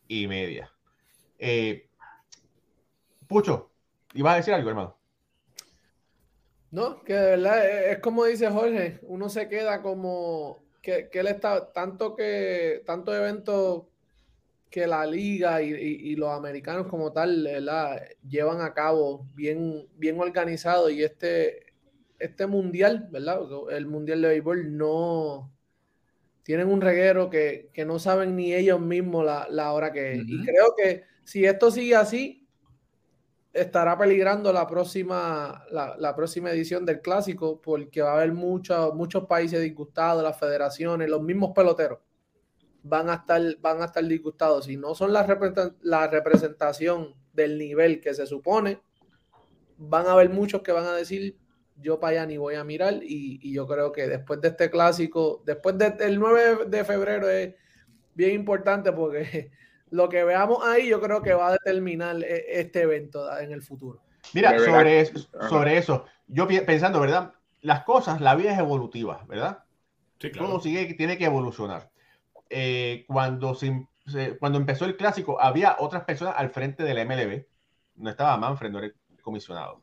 [0.08, 0.72] y media.
[1.40, 1.88] Eh,
[3.28, 3.72] Pucho,
[4.14, 4.96] ¿ibas a decir algo, hermano?
[6.72, 11.72] No, que de verdad es, como dice Jorge, uno se queda como que, él está
[11.72, 13.84] tanto que tanto eventos
[14.70, 17.48] que la liga y, los americanos como tal
[18.28, 21.74] llevan a cabo bien, bien organizado y este,
[22.20, 23.42] este mundial, ¿verdad?
[23.72, 25.53] El mundial de béisbol no
[26.44, 30.24] tienen un reguero que, no saben ni ellos mismos la, hora que es.
[30.28, 32.48] Y creo que si esto sigue así,
[33.54, 39.26] estará peligrando la próxima, la, próxima edición del clásico porque va a haber muchos muchos
[39.26, 42.00] países disgustados, las federaciones, los mismos peloteros
[42.84, 44.66] van a estar, van a estar disgustados.
[44.66, 45.26] Si no son la,
[45.82, 48.82] la representación del nivel que se supone,
[49.78, 51.38] van a haber muchos que van a decir
[51.84, 55.44] yo para allá ni voy a mirar y, yo creo que después de este clásico,
[55.46, 57.54] después del 9 de febrero es
[58.16, 59.52] bien importante porque
[59.92, 63.62] lo que veamos ahí yo creo que va a determinar e, este evento en el
[63.62, 64.02] futuro.
[64.34, 65.20] Mira, sobre eso,
[65.50, 67.34] sobre eso, yo pensando, ¿verdad?
[67.62, 69.64] Las cosas, la vida es evolutiva, ¿verdad?
[70.20, 70.48] Sí, claro.
[70.48, 71.92] Todo sigue, tiene que evolucionar.
[72.50, 73.88] Eh, cuando, se,
[74.40, 77.46] cuando empezó el clásico, había otras personas al frente del MLB.
[77.96, 79.83] No estaba Manfred, no era comisionado.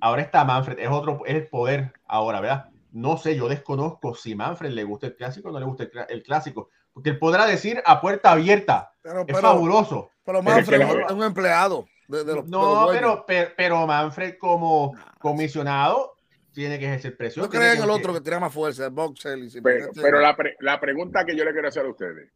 [0.00, 2.70] Ahora está Manfred, es otro, es el poder ahora, ¿verdad?
[2.92, 6.22] No sé, yo desconozco si Manfred le gusta el clásico o no le gusta el
[6.22, 8.92] clásico porque él podrá decir a puerta abierta.
[9.26, 10.10] es fabuloso.
[10.24, 11.86] Pero Manfred es un empleado.
[12.08, 13.24] De, los, no, pero,
[13.56, 16.14] pero, Manfred como comisionado
[16.52, 17.44] tiene que ejercer presión.
[17.44, 19.38] No creen en el otro que tiene más fuerza, el boxer.
[19.62, 22.32] pero, pero la, la, pregunta que yo le quiero hacer a ustedes.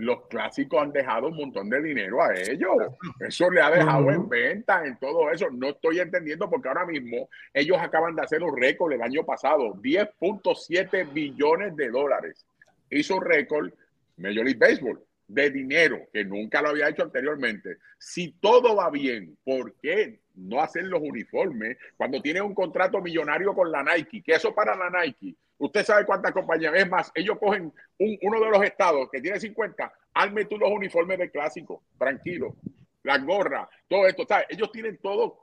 [0.00, 2.76] Los clásicos han dejado un montón de dinero a ellos.
[3.20, 5.48] Eso le ha dejado en venta, en todo eso.
[5.50, 9.74] No estoy entendiendo porque ahora mismo ellos acaban de hacer un récord el año pasado,
[9.74, 12.46] 10.7 billones de dólares
[12.90, 13.72] hizo un récord
[14.16, 17.76] Major League Baseball de dinero que nunca lo había hecho anteriormente.
[17.98, 23.54] Si todo va bien, ¿por qué no hacer los uniformes cuando tiene un contrato millonario
[23.54, 24.22] con la Nike?
[24.22, 25.36] Que eso para la Nike.
[25.60, 26.72] Usted sabe cuántas compañías.
[26.74, 31.18] Es más, ellos cogen uno de los estados que tiene 50, arme tú los uniformes
[31.18, 32.56] de clásico, tranquilo.
[33.02, 34.26] La gorra, todo esto.
[34.48, 35.38] Ellos tienen todo.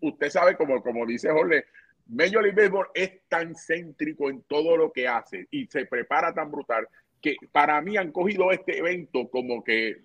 [0.00, 1.64] Usted sabe, como, como dice Jorge,
[2.08, 6.50] Major League Baseball es tan céntrico en todo lo que hace y se prepara tan
[6.50, 6.88] brutal
[7.22, 10.02] que para mí han cogido este evento como que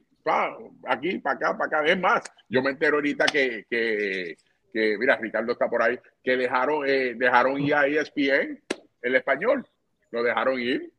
[0.86, 1.92] aquí, para acá, para acá.
[1.92, 4.38] Es más, yo me entero ahorita que, que,
[4.72, 8.62] que mira, Ricardo está por ahí, que dejaron, eh, dejaron ir a ESPN
[9.02, 9.68] el español.
[10.12, 10.92] Lo dejaron ir.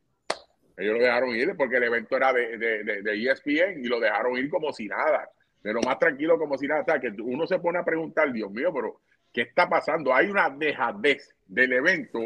[0.77, 4.37] Ellos lo dejaron ir porque el evento era de, de, de, ESPN y lo dejaron
[4.39, 5.29] ir como si nada.
[5.63, 6.81] De lo más tranquilo como si nada.
[6.81, 9.01] O sea, que uno se pone a preguntar, Dios mío, pero
[9.33, 10.15] ¿Qué está pasando?
[10.15, 12.21] Hay una dejadez del evento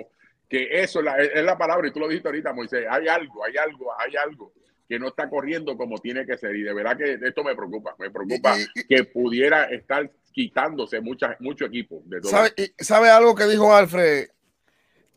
[0.48, 3.92] que eso es la, palabra, y tú lo dijiste ahorita, Moisés, hay algo, hay algo,
[3.98, 4.52] hay algo
[4.88, 6.54] que no está corriendo como tiene que ser.
[6.54, 8.56] Y de verdad que esto me preocupa, me preocupa
[8.88, 12.02] que pudiera estar quitándose muchas, mucho equipo.
[12.22, 14.28] ¿Sabe, ¿Sabe algo que dijo Alfred?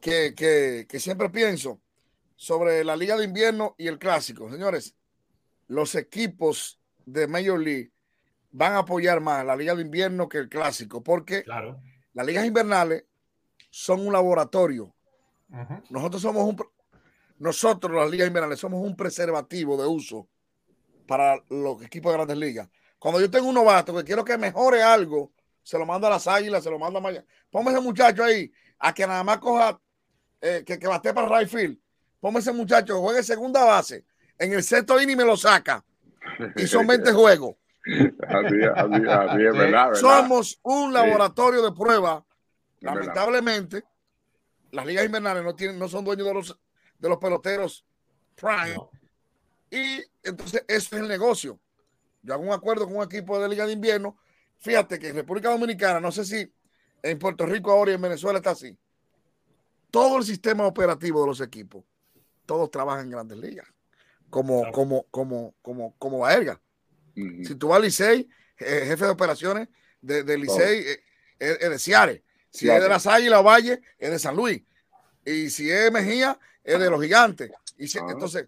[0.01, 1.81] Que, que, que siempre pienso
[2.35, 4.49] sobre la Liga de Invierno y el Clásico.
[4.49, 4.95] Señores,
[5.67, 7.91] los equipos de Major League
[8.51, 11.81] van a apoyar más la Liga de Invierno que el Clásico, porque claro.
[12.13, 13.05] las ligas invernales
[13.69, 14.93] son un laboratorio.
[15.89, 16.57] Nosotros somos un,
[17.39, 20.27] nosotros las ligas invernales somos un preservativo de uso
[21.07, 22.69] para los equipos de grandes ligas.
[22.99, 25.31] Cuando yo tengo un novato que quiero que mejore algo,
[25.63, 27.25] se lo mando a las águilas, se lo mando a Maya.
[27.49, 29.79] Ponme ese muchacho ahí a que nada más coja,
[30.41, 31.77] eh, que, que bate para right field.
[32.19, 34.05] Ponme ese muchacho que juegue segunda base.
[34.37, 35.83] En el sexto inning me lo saca.
[36.55, 37.55] Y son 20 juegos.
[38.27, 42.23] Así, así, así es verdad, verdad, Somos un laboratorio de prueba.
[42.81, 43.83] Lamentablemente,
[44.71, 46.59] las ligas invernales no, tienen, no son dueños de los,
[46.99, 47.85] de los peloteros
[48.35, 48.75] prime.
[48.75, 48.91] No.
[49.71, 51.59] Y entonces eso es el negocio.
[52.21, 54.17] Yo hago un acuerdo con un equipo de liga de invierno.
[54.57, 56.53] Fíjate que en República Dominicana, no sé si
[57.01, 58.77] en Puerto Rico ahora y en Venezuela está así.
[59.91, 61.83] Todo el sistema operativo de los equipos,
[62.45, 63.67] todos trabajan en grandes ligas,
[64.29, 64.71] como, claro.
[64.73, 66.61] como, como, como, como Baerga.
[67.15, 67.47] Uh -huh.
[67.47, 68.29] Si tú vas al Licey,
[68.59, 69.69] eh, jefe de operaciones
[70.01, 70.89] de, de Licey, oh.
[70.89, 71.03] eh,
[71.39, 72.21] es, de Ciares.
[72.51, 72.77] Si claro.
[72.79, 74.63] es de las Águilas Valle, es de San Luis.
[75.25, 77.51] Y si es Mejía, es de los Gigantes.
[77.77, 78.11] Y si, -huh.
[78.11, 78.47] Entonces,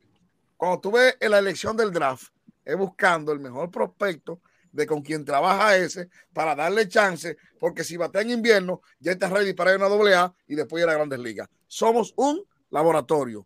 [0.58, 2.32] cuando tú ves en la elección del draft,
[2.64, 4.42] es buscando el mejor prospecto
[4.72, 9.30] de con quien trabaja ese para darle chance, porque si bate en invierno, ya está
[9.30, 11.50] ready para ir a una doble A y después ir a grandes ligas.
[11.68, 13.46] Somos un laboratorio.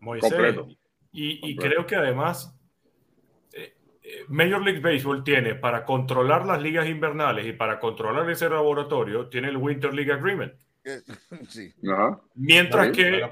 [0.00, 0.56] Moisés,
[1.12, 2.54] y, y creo que además
[4.08, 9.28] eh, Major League Baseball tiene para controlar las ligas invernales y para controlar ese laboratorio,
[9.28, 10.54] tiene el Winter League Agreement.
[11.48, 11.72] Sí.
[11.90, 12.20] Ajá.
[12.34, 13.22] Mientras que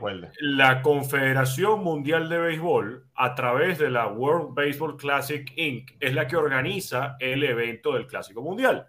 [0.40, 6.26] la Confederación Mundial de Béisbol, a través de la World Baseball Classic Inc., es la
[6.26, 8.88] que organiza el evento del Clásico Mundial.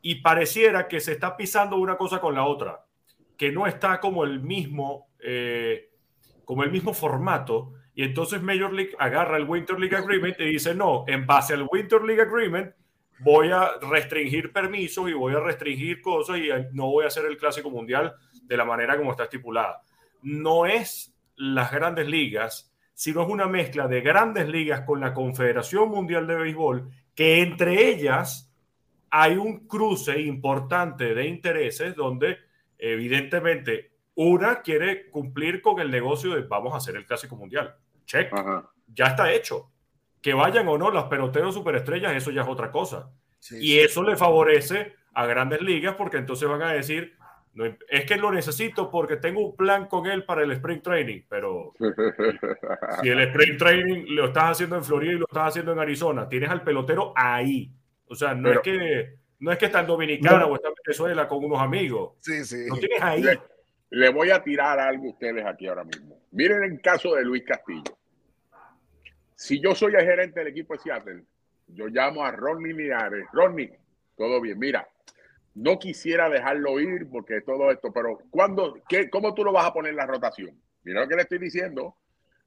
[0.00, 2.84] Y pareciera que se está pisando una cosa con la otra,
[3.36, 5.90] que no está como el mismo, eh,
[6.44, 7.74] como el mismo formato.
[7.94, 11.66] Y entonces Major League agarra el Winter League Agreement y dice, no, en base al
[11.70, 12.72] Winter League Agreement,
[13.20, 17.36] voy a restringir permisos y voy a restringir cosas y no voy a hacer el
[17.36, 19.82] clásico mundial de la manera como está estipulada.
[20.22, 25.88] No es las grandes ligas, sino es una mezcla de grandes ligas con la Confederación
[25.88, 28.52] Mundial de Béisbol, que entre ellas
[29.10, 32.38] hay un cruce importante de intereses donde
[32.76, 37.76] evidentemente una quiere cumplir con el negocio de vamos a hacer el clásico mundial.
[38.04, 38.32] Check.
[38.32, 38.68] Ajá.
[38.92, 39.70] Ya está hecho
[40.20, 43.10] que vayan o no los peloteros superestrellas, eso ya es otra cosa.
[43.38, 43.80] Sí, y sí.
[43.80, 47.16] eso le favorece a grandes ligas porque entonces van a decir,
[47.54, 51.22] no, es que lo necesito porque tengo un plan con él para el sprint training,
[51.28, 51.72] pero
[53.02, 56.28] si el sprint training lo estás haciendo en Florida y lo estás haciendo en Arizona,
[56.28, 57.72] tienes al pelotero ahí.
[58.06, 60.46] O sea, no pero, es que no es que está en Dominicana no.
[60.46, 62.14] o está en Venezuela con unos amigos.
[62.20, 62.68] Sí, sí.
[62.68, 63.22] Lo tienes ahí.
[63.22, 63.40] Le,
[63.90, 66.20] le voy a tirar algo a ustedes aquí ahora mismo.
[66.30, 67.97] Miren el caso de Luis Castillo
[69.38, 71.22] si yo soy el gerente del equipo de Seattle,
[71.68, 73.24] yo llamo a Ronnie Linares.
[73.32, 73.72] Ronnie,
[74.16, 74.58] todo bien.
[74.58, 74.88] Mira,
[75.54, 79.72] no quisiera dejarlo ir porque todo esto, pero ¿cuándo, qué, ¿cómo tú lo vas a
[79.72, 80.60] poner en la rotación?
[80.82, 81.94] Mira lo que le estoy diciendo.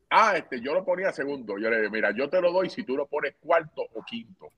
[0.10, 1.58] Ah, este, yo lo ponía segundo.
[1.58, 4.50] Yo le digo, mira, yo te lo doy si tú lo pones cuarto o quinto.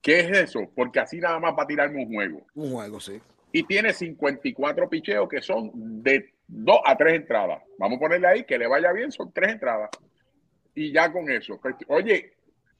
[0.00, 0.70] ¿Qué es eso?
[0.72, 2.46] Porque así nada más va a tirarme un juego.
[2.54, 3.20] Un juego, sí.
[3.50, 7.64] Y tiene 54 picheos que son de dos a tres entradas.
[7.78, 9.90] Vamos a ponerle ahí que le vaya bien, son tres entradas
[10.80, 11.60] y ya con eso.
[11.88, 12.32] Oye,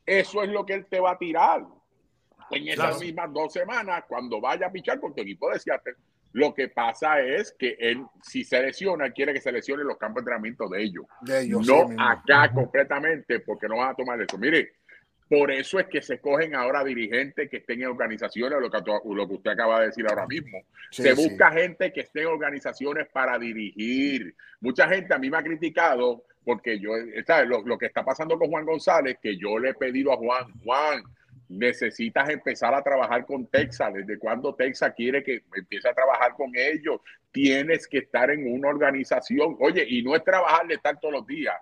[0.07, 1.65] eso es lo que él te va a tirar
[2.51, 3.01] en esas claro.
[3.01, 5.95] mismas dos semanas cuando vaya a pichar con tu equipo de Seattle.
[6.33, 10.17] Lo que pasa es que él, si se lesiona, quiere que se lesione los campos
[10.17, 11.05] de entrenamiento de ellos.
[11.23, 12.55] De ellos no sí, acá -huh.
[12.55, 14.39] completamente, porque no van a tomar eso.
[14.39, 14.73] Mire,
[15.29, 18.79] por eso es que se cogen ahora dirigentes que estén en organizaciones, lo que,
[19.15, 20.59] lo que usted acaba de decir ahora mismo.
[20.91, 21.59] Sí, se busca sí.
[21.59, 24.35] gente que esté en organizaciones para dirigir.
[24.61, 26.93] Mucha gente a mí me ha criticado porque yo,
[27.27, 27.49] ¿sabes?
[27.49, 30.47] Lo, lo, que está pasando con Juan González, que yo le he pedido a Juan,
[30.65, 31.03] Juan,
[31.49, 33.93] necesitas empezar a trabajar con Texas.
[33.93, 37.01] ¿Desde cuando Texas quiere que empiece a trabajar con ellos?
[37.33, 39.57] Tienes que estar en una organización.
[39.61, 41.57] Oye, y no es trabajar de estar todos los días.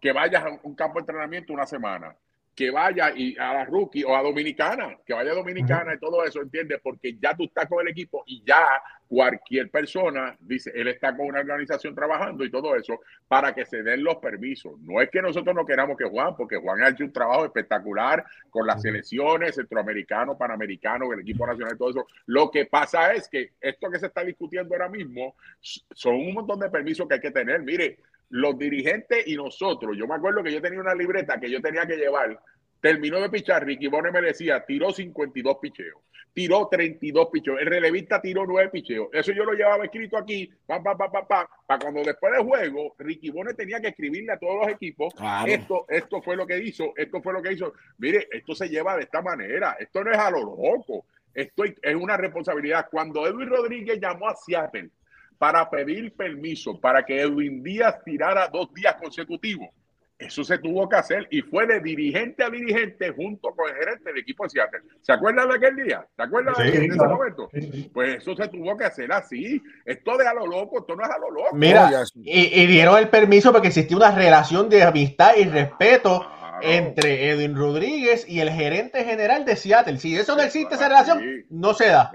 [0.00, 2.14] Que vayas a un campo de entrenamiento una semana
[2.54, 6.24] que vaya y a la rookie o a Dominicana, que vaya a Dominicana y todo
[6.24, 6.80] eso, ¿entiendes?
[6.82, 8.64] Porque ya tú estás con el equipo y ya
[9.08, 13.82] cualquier persona dice, él está con una organización trabajando y todo eso para que se
[13.82, 14.78] den los permisos.
[14.80, 18.24] No es que nosotros no queramos que Juan, porque Juan ha hecho un trabajo espectacular
[18.50, 22.06] con las selecciones centroamericanos, panamericanos, el equipo nacional y todo eso.
[22.26, 26.60] Lo que pasa es que esto que se está discutiendo ahora mismo son un montón
[26.60, 27.62] de permisos que hay que tener.
[27.62, 27.98] Mire,
[28.30, 29.96] los dirigentes y nosotros.
[29.96, 32.38] Yo me acuerdo que yo tenía una libreta que yo tenía que llevar.
[32.80, 36.02] Terminó de pichar, Ricky Bone me decía, tiró 52 picheos.
[36.34, 37.60] tiró 32 picheos.
[37.60, 39.08] El relevista tiró 9 picheos.
[39.12, 42.42] Eso yo lo llevaba escrito aquí, pa, pa, pa, pa, pa, para cuando después del
[42.42, 45.14] juego, Ricky Bones tenía que escribirle a todos los equipos.
[45.46, 47.72] Esto, esto fue lo que hizo, esto fue lo que hizo.
[47.98, 49.76] Mire, esto se lleva de esta manera.
[49.78, 51.06] Esto no es a lo loco.
[51.32, 52.88] Esto es una responsabilidad.
[52.90, 54.90] Cuando Edwin Rodríguez llamó a Seattle
[55.38, 59.68] para pedir permiso para que Edwin Díaz tirara dos días consecutivos,
[60.16, 64.10] eso se tuvo que hacer y fue de dirigente a dirigente junto con el gerente
[64.10, 64.80] del equipo de Seattle.
[65.00, 66.06] ¿Se acuerdan de aquel día?
[66.16, 67.50] ¿Se acuerdan de, ese momento?
[67.92, 69.60] Pues eso se tuvo que hacer así.
[69.84, 71.56] Esto de a lo loco, esto no es a lo loco.
[71.56, 76.24] Mira, y, dieron el permiso porque existía una relación de amistad y respeto
[76.64, 79.98] entre Edwin Rodríguez y el gerente general de Seattle.
[79.98, 82.10] Si eso no existe, esa relación, no se da.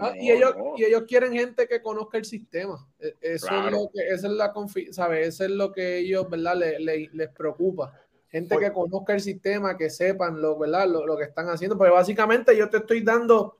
[0.00, 2.86] Ah, y, ellos, y ellos quieren gente que conozca el sistema.
[2.98, 4.52] E, eso es lo que, esa es la
[4.90, 5.26] ¿sabe?
[5.26, 6.56] Eso es lo que ellos, ¿verdad?
[6.56, 7.92] les preocupa.
[8.28, 10.88] Gente que conozca el sistema, que sepan lo, ¿verdad?
[10.88, 11.78] Lo, que están haciendo.
[11.78, 13.58] Porque básicamente yo te estoy dando,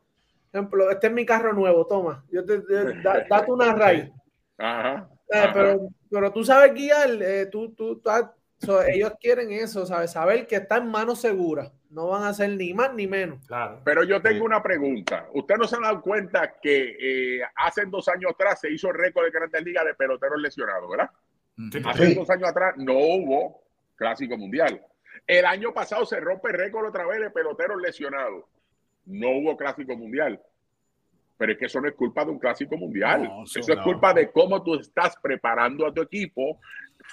[0.52, 2.24] ejemplo, este es mi carro nuevo, toma.
[2.30, 4.10] Yo te, date una raíz.
[4.58, 8.02] Eh, pero, pero tú sabes guiar, eh, tú, tú,
[8.86, 10.12] ellos quieren eso, ¿sabes?
[10.12, 11.72] Saber que está en manos seguras.
[11.90, 13.46] No van a hacer ni más ni menos.
[13.46, 13.80] Claro.
[13.84, 15.28] Pero yo tengo una pregunta.
[15.32, 18.94] ¿Usted no se ha dado cuenta que eh, hace dos años atrás se hizo el
[18.94, 21.10] récord de Grandes Ligas de peloteros lesionados, ¿verdad?
[21.86, 23.62] Hace dos años atrás no hubo
[23.94, 24.84] Clásico Mundial.
[25.26, 28.44] El año pasado se rompe el récord otra vez de peloteros lesionados.
[29.06, 30.40] No hubo Clásico Mundial.
[31.36, 33.30] Pero es que eso no es culpa de un Clásico Mundial.
[33.44, 36.60] eso, es culpa de cómo tú estás preparando a tu equipo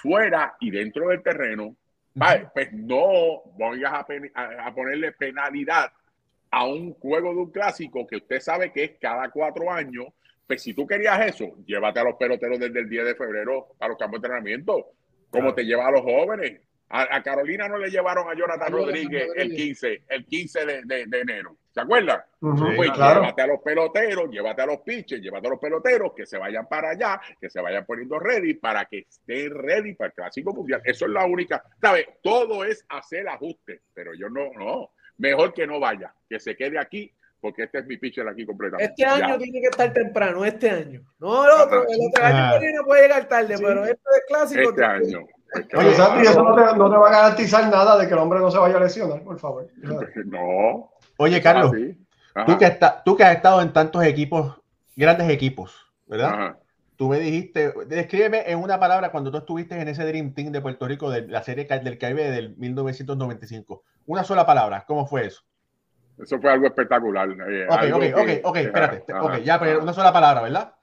[0.02, 1.76] fuera y dentro del terreno
[2.52, 5.90] pues no vayas a, ponerle penalidad
[6.50, 10.06] a un juego de un clásico que usted sabe que es cada cuatro años.
[10.46, 13.88] Pues si tú querías eso, llévate a los peloteros desde el 10 de febrero a
[13.88, 14.90] los campos de entrenamiento,
[15.30, 16.60] como te lleva a los jóvenes.
[16.94, 21.56] A, Carolina no le llevaron a Jonathan Rodríguez, el 15, el 15 de, enero.
[21.70, 22.20] ¿Se acuerdan?
[22.38, 26.36] pues llévate a los peloteros, llévate a los pitches, llévate a los peloteros que se
[26.36, 30.52] vayan para allá, que se vayan poniendo ready para que estén ready para el Clásico
[30.52, 30.82] Mundial.
[30.84, 31.64] Eso es la única.
[31.80, 32.08] ¿Sabes?
[32.22, 34.90] Todo es hacer ajustes, pero yo no, no.
[35.16, 38.92] Mejor que no vaya, que se quede aquí porque este es mi pitcher aquí completamente.
[38.92, 41.02] Este año tiene que estar temprano, este año.
[41.18, 44.70] No el otro, el otro año no puede llegar tarde, pero este es clásico.
[44.70, 45.26] Este año.
[45.76, 48.40] Oye, Santi, eso no te, no te, va a garantizar nada de que el hombre
[48.40, 49.68] no se vaya a lesionar, por favor.
[50.24, 50.90] No.
[51.18, 51.72] Oye, Carlos,
[52.46, 54.60] tú que, tú que has estado en tantos equipos,
[54.96, 56.56] grandes equipos, ¿verdad?
[56.96, 60.60] Tú me dijiste, descríbeme en una palabra cuando tú estuviste en ese Dream Team de
[60.60, 63.82] Puerto Rico de la serie del Caribe del 1995.
[64.06, 65.42] Una sola palabra, ¿cómo fue eso?
[66.18, 67.28] Eso fue algo espectacular.
[67.30, 69.12] Eh, ok, ok, ok, ok, espérate.
[69.12, 70.74] ok, ya, pero una sola palabra, ¿verdad?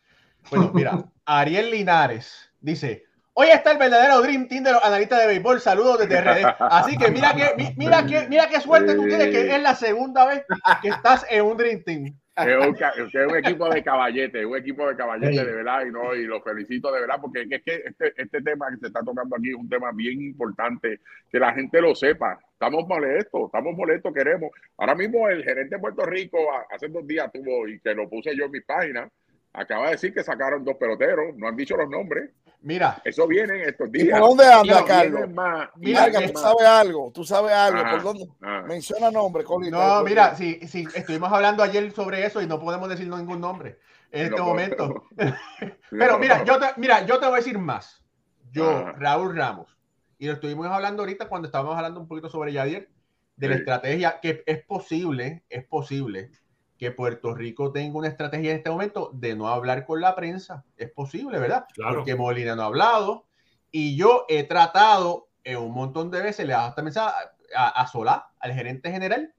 [0.49, 3.05] Bueno, mira, Ariel Linares dice,
[3.42, 5.62] Hoy está el verdadero Dream Team de los analistas de béisbol.
[5.62, 6.56] Saludos desde RD.
[6.60, 10.28] Así que mira que, mira que, mira qué suerte tú tienes que es la segunda
[10.28, 10.44] vez
[10.82, 12.20] que estás en un Dream Team.
[12.36, 16.42] Es un, equipo de caballete, un equipo de caballete de verdad y no y lo
[16.42, 19.56] felicito de verdad porque es que este, este tema que se está tocando aquí es
[19.56, 21.00] un tema bien importante
[21.32, 22.38] que la gente lo sepa.
[22.52, 24.52] Estamos molestos, estamos molestos, queremos.
[24.78, 28.36] Ahora mismo el gerente de Puerto Rico hace dos días tuvo y que lo puse
[28.36, 29.10] yo en mi página
[29.54, 32.30] acaba de decir que sacaron dos peloteros, no han dicho los nombres.
[32.62, 33.01] Mira.
[33.05, 34.07] Eso viene en estos días.
[34.07, 35.30] ¿Y por dónde anda, Carlos?
[35.76, 37.84] mira, que tú sabes algo, tú sabes algo.
[37.91, 38.28] ¿Por dónde?
[38.68, 39.72] Menciona nombre, Colin.
[39.72, 43.80] No, mira, si, si estuvimos hablando ayer sobre eso y no podemos decir ningún nombre
[44.12, 45.05] en este momento.
[45.89, 48.03] Pero mira, yo te, mira, yo te voy a decir más.
[48.51, 49.78] Yo, Raúl Ramos,
[50.18, 52.89] y lo estuvimos hablando ahorita cuando estábamos hablando un poquito sobre Yadier,
[53.36, 56.32] de la estrategia, que es posible, es posible
[56.80, 60.63] que Puerto Rico tenga una estrategia en este momento de no hablar con la prensa.
[60.77, 61.65] Es posible, ¿verdad?
[61.75, 63.25] Porque Molina no ha hablado
[63.69, 67.13] y yo he tratado en un montón de veces, le he dado esta mensaje
[67.53, 69.34] a, a, Solá, al gerente general.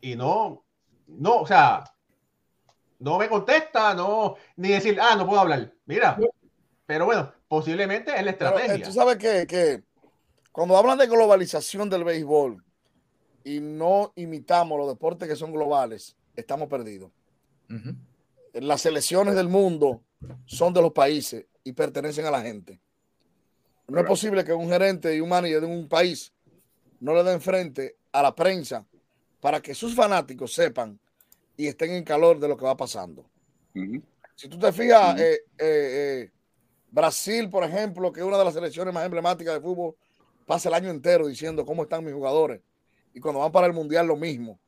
[0.00, 0.64] Y no,
[1.08, 1.82] no, o sea,
[3.00, 5.72] no me contesta, no, ni decir, ah, no puedo hablar.
[5.86, 6.16] Mira,
[6.86, 8.86] pero bueno, posiblemente es la eh, estrategia.
[8.86, 9.82] tú sabes que, que
[10.52, 12.64] cuando hablan de globalización del béisbol,
[13.44, 17.12] y no imitamos los deportes que son globales, estamos perdidos.
[18.54, 20.02] Las selecciones del mundo
[20.46, 22.80] son de los países y pertenecen a la gente.
[23.86, 26.32] No es posible que un gerente y un manager de un país
[27.00, 28.86] no le den frente a la prensa
[29.40, 30.98] para que sus fanáticos sepan
[31.56, 33.26] y estén en calor de lo que va pasando.
[34.34, 36.30] Si tú te fijas, eh, eh, eh,
[36.90, 39.94] Brasil, por ejemplo, que es una de las selecciones más emblemáticas de fútbol,
[40.46, 42.62] pasa el año entero diciendo cómo están mis jugadores
[43.14, 44.58] y cuando van para el mundial lo mismo.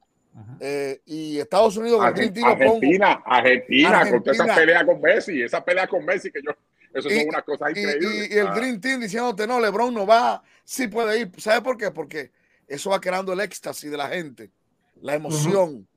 [0.61, 6.05] Eh, y Estados Unidos, Argentina, Argentina, Argentina, con esa pelea con Messi, esa pelea con
[6.05, 6.53] Messi que yo,
[6.93, 8.29] eso es una cosa increíble.
[8.31, 8.53] Y, el.
[8.53, 11.31] Dream Team diciéndote, no, LeBron no va, sí puede ir.
[11.39, 11.91] ¿Sabe por qué?
[11.91, 12.33] Porque
[12.69, 14.51] eso va creando el éxtasis de la gente,
[15.01, 15.89] la emoción.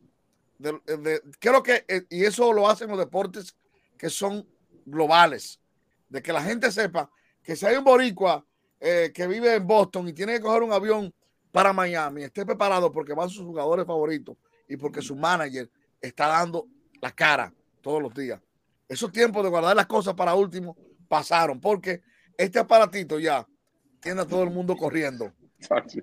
[0.57, 3.55] de, ¿qué lo que, eh, y eso lo hacen los deportes
[3.97, 4.47] que son
[4.85, 5.59] globales,
[6.07, 7.11] de que la gente sepa
[7.43, 8.45] que si hay un boricua
[8.79, 11.13] eh, que vive en Boston y tiene que coger un avión
[11.51, 14.37] para Miami, esté preparado porque van sus jugadores favoritos
[14.67, 15.69] y porque su manager
[15.99, 16.67] está dando
[17.01, 18.39] la cara todos los días.
[18.87, 20.75] Esos tiempos de guardar las cosas para último
[21.07, 22.01] pasaron porque
[22.37, 23.47] este aparatito ya
[23.99, 25.33] tiene a todo el mundo corriendo.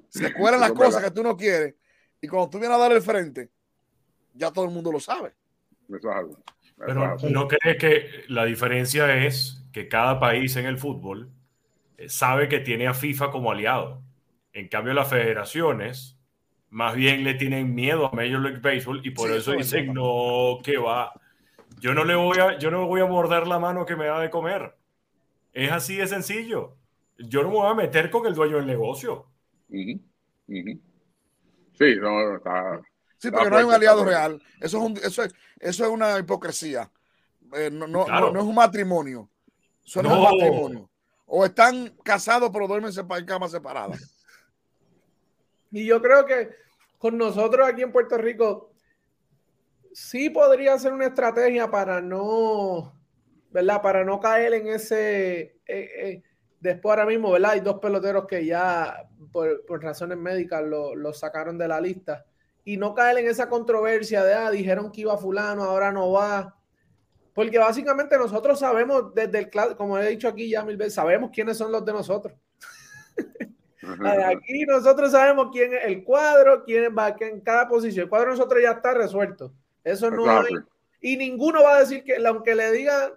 [0.08, 1.74] Se cuelan las cosas que tú no quieres
[2.20, 3.50] y cuando tú vienes a dar el frente,
[4.34, 5.34] ya todo el mundo lo sabe.
[6.76, 11.30] Pero ¿no crees que la diferencia es que cada país en el fútbol
[11.96, 14.02] eh, sabe que tiene a FIFA como aliado?
[14.56, 16.16] En cambio, las federaciones
[16.70, 20.78] más bien le tienen miedo a Major League Baseball y por eso dicen, no, que
[20.78, 21.12] va.
[21.78, 24.18] Yo no le voy a, yo no voy a morder la mano que me da
[24.18, 24.74] de comer.
[25.52, 26.74] Es así de sencillo.
[27.18, 29.26] Yo no me voy a meter con el dueño del negocio.
[29.68, 30.00] Sí,
[32.00, 32.80] no, está,
[33.18, 34.42] Sí, porque no hay un aliado real.
[34.58, 36.90] Eso es, un, eso es, eso es una hipocresía.
[37.52, 39.28] Eh, no, no, no, es un matrimonio.
[39.84, 40.90] Eso no, es un matrimonio.
[41.26, 44.15] O están casados pero duermen en camas separadas.
[45.76, 46.48] Y yo creo que
[46.96, 48.70] con nosotros aquí en Puerto Rico
[49.92, 52.98] sí podría ser una estrategia para no,
[53.50, 53.82] ¿verdad?
[53.82, 55.60] Para no caer en ese...
[55.66, 56.22] Eh, eh,
[56.60, 57.50] después ahora mismo, ¿verdad?
[57.50, 62.24] Hay dos peloteros que ya por, razones médicas lo, lo sacaron de la lista
[62.64, 66.56] y no caer en esa controversia de, ah, dijeron que iba fulano, ahora no va.
[67.34, 71.58] Porque básicamente nosotros sabemos desde el, como he dicho aquí ya mil veces, sabemos quiénes
[71.58, 72.34] son los de nosotros.
[74.26, 78.04] aquí nosotros sabemos quién es el cuadro, quién va en cada posición.
[78.04, 79.52] El cuadro de nosotros ya está resuelto.
[79.84, 80.54] Eso no hay.
[81.00, 83.12] Y ninguno va a decir que, aunque le diga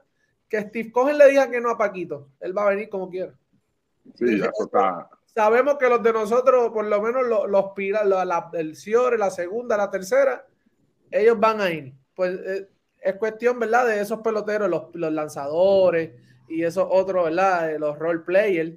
[0.48, 3.34] que Steve Cohen le diga que no a Paquito, él va a venir como quiera.
[4.16, 5.10] Sí, eso está
[5.40, 7.66] sabemos que los de nosotros, por lo menos los, los
[8.28, 10.46] la, el Ciore, la segunda, la tercera,
[11.12, 11.94] ellos van a ir.
[12.14, 13.88] Pues eh, es cuestión, ¿verdad?
[13.88, 16.12] De esos peloteros, los, los lanzadores
[16.50, 17.78] y esos otros, ¿verdad?
[17.80, 18.74] Los role players.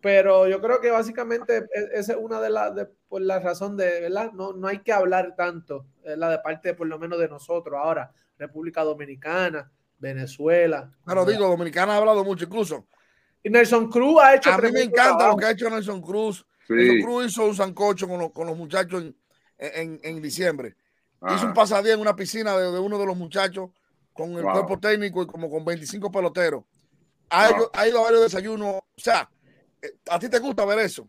[0.00, 3.76] Pero yo creo que básicamente e, esa es una de las, de, por la razón
[3.76, 4.32] de, ¿verdad?
[4.32, 7.78] No, no hay que hablar tanto, la de parte, por lo menos, de nosotros.
[7.82, 10.90] Ahora, República Dominicana, Venezuela.
[11.04, 12.86] Claro, digo, Dominicana ha hablado mucho, incluso
[13.42, 14.52] y Nelson Cruz ha hecho.
[14.52, 16.44] A mí me encanta lo que ha hecho Nelson Cruz.
[16.68, 19.14] Nelson Cruz hizo un sancocho con, con los muchachos en,
[19.58, 20.76] en, en diciembre.
[21.34, 23.70] Hizo un pasadía en una piscina de, de, uno de los muchachos
[24.12, 26.64] con el cuerpo técnico y como con 25 peloteros.
[27.30, 28.76] Ha, ido, ha ido a varios desayunos.
[28.76, 29.28] O sea,
[30.10, 31.08] ¿a ti te gusta ver eso?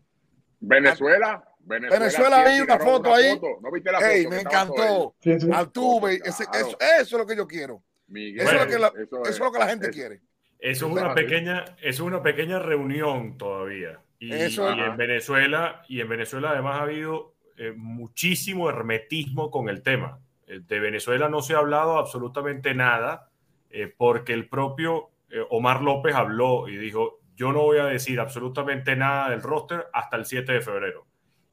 [0.60, 1.44] Venezuela.
[1.62, 3.38] Venezuela, Venezuela vi una foto ahí.
[3.60, 5.14] ¿No viste la foto me encantó.
[5.52, 6.20] Altuve.
[6.24, 7.82] eso, eso, es lo que yo quiero.
[8.08, 10.20] Miguel, eso, es lo que la, eso, es, lo que la gente quiere.
[10.58, 14.00] Eso es una pequeña, es una pequeña reunión todavía.
[14.18, 20.18] Y, en Venezuela, y en Venezuela además ha habido eh, muchísimo hermetismo con el tema.
[20.46, 23.30] Eh, de Venezuela no se ha hablado absolutamente nada,
[23.70, 25.10] eh, porque el propio
[25.50, 30.18] Omar López habló y dijo: Yo no voy a decir absolutamente nada del roster hasta
[30.18, 31.06] el 7 de febrero.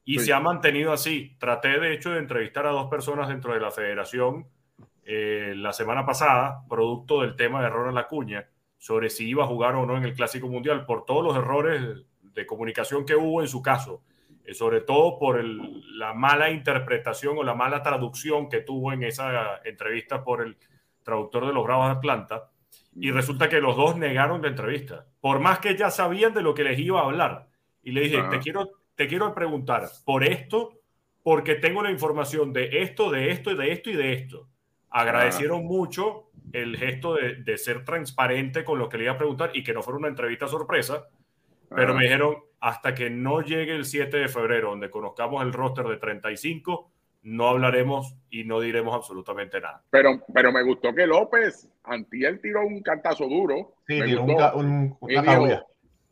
[0.03, 1.37] Y se ha mantenido así.
[1.39, 4.49] Traté, de hecho, de entrevistar a dos personas dentro de la federación
[5.05, 9.85] la semana pasada, producto del tema de Ronald Acuña sobre si iba a jugar o
[9.85, 13.61] no en el Clásico Mundial por todos los errores de comunicación que hubo en su
[13.61, 14.03] caso,
[14.43, 19.61] eh, sobre todo por la mala interpretación o la mala traducción que tuvo en esa
[19.63, 20.57] entrevista por el
[21.01, 22.51] traductor de los Bravos de Atlanta.
[22.93, 26.53] Y resulta que los dos negaron la entrevista, por más que ya sabían de lo
[26.53, 27.47] que les iba a hablar.
[27.83, 30.79] Y le dije, te, quiero, te quiero preguntar por esto,
[31.21, 34.47] porque tengo la información de esto, de esto, y de esto y de esto.
[34.89, 39.65] Agradecieron mucho el gesto de, ser transparente con lo que le iba a preguntar y
[39.65, 41.09] que no fuera una entrevista sorpresa,
[41.75, 45.87] pero me dijeron, hasta que no llegue el 7 de febrero, donde conozcamos el roster
[45.87, 46.89] de 35,
[47.23, 49.83] no hablaremos y no diremos absolutamente nada.
[49.89, 53.75] Pero, pero me gustó que López, Antiel tiró un cantazo duro.
[53.87, 55.67] Sí, me, un, me, dijo,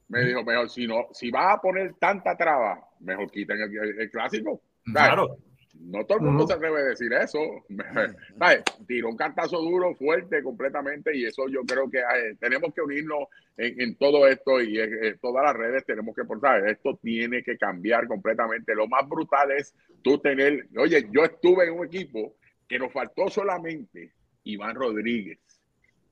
[0.07, 4.61] me dijo, mejor, si no, si va a poner tanta traba, mejor quiten el clásico.
[4.85, 5.37] Claro.
[5.79, 7.39] No todo el mundo se atreve a decir eso.
[8.39, 8.63] ¿Sabes?
[8.87, 13.27] Tiró un cantazo duro, fuerte, completamente, y eso yo creo que eh, tenemos que unirnos
[13.57, 16.67] en, todo esto y en, todas las redes tenemos que portar.
[16.67, 18.73] Esto tiene que cambiar completamente.
[18.75, 22.35] Lo más brutal es tú tener, oye, yo estuve en un equipo
[22.67, 24.13] que nos faltó solamente
[24.43, 25.39] Iván Rodríguez.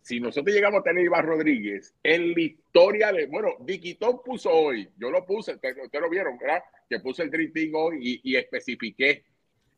[0.04, 4.89] Si nosotros llegamos a tener Iván Rodríguez en la historia de, bueno, Diquitón puso hoy,
[4.97, 6.62] yo lo puse, ustedes, lo vieron, ¿verdad?
[6.89, 9.24] Que puse el drifting hoy y, y especifiqué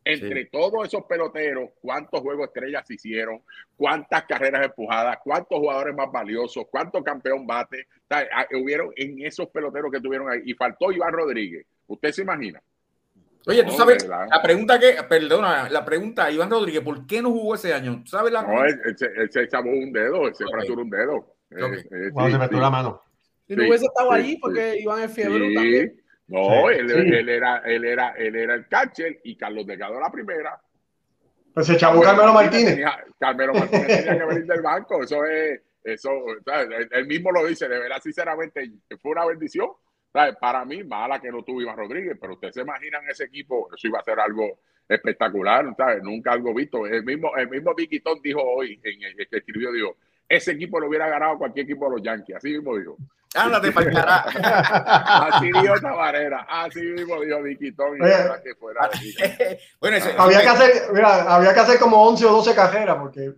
[0.03, 3.41] entre todos esos peloteros, cuántos juegos estrellas hicieron,
[3.75, 7.87] cuántas carreras empujadas, cuántos jugadores más valiosos, cuántos campeón bate
[8.51, 10.41] hubieron en esos peloteros que tuvieron ahí.
[10.45, 11.65] Y faltó Iván Rodríguez.
[11.87, 12.61] ¿Usted se imagina?
[13.47, 17.55] Oye, tú sabes, la pregunta que, perdona, la pregunta, Iván Rodríguez, ¿por qué no jugó
[17.55, 18.03] ese año?
[18.05, 21.35] ¿Sabes la No, él, se echaba un dedo, él se fracturó un dedo.
[21.51, 23.01] Eh, eh, Cuando se fracturó la mano.
[23.47, 26.01] Si no hubiese estado allí, porque Iván es fiebre también.
[26.27, 30.59] No, él, él, era, él, era, él era el catcher y Carlos Delgado la primera.
[31.53, 32.79] Pues se echó Carmelo Martínez.
[33.19, 35.03] Carmelo Martínez tenía que venir del banco.
[35.03, 36.09] Eso es, eso,
[36.91, 39.69] él mismo lo dice, de verdad, sinceramente, fue una bendición.
[40.39, 43.87] Para mí, mala que no tuvo Iván Rodríguez, pero ustedes se imaginan ese equipo, eso
[43.87, 45.65] iba a ser algo espectacular,
[46.01, 46.85] nunca algo visto.
[46.85, 49.97] El mismo, el mismo Vicky dijo hoy, en el que escribió, dijo,
[50.29, 52.97] ese equipo lo hubiera ganado cualquier equipo de los Yankees, así mismo dijo.
[53.35, 54.17] Ándate para cara.
[55.27, 57.97] así dijo Tabarera, así mismo dijo Vicky Tom.
[57.97, 58.89] que fuera
[59.81, 63.33] bueno, había, que hacer, mira, había que hacer como 11 o 12 cajeras porque...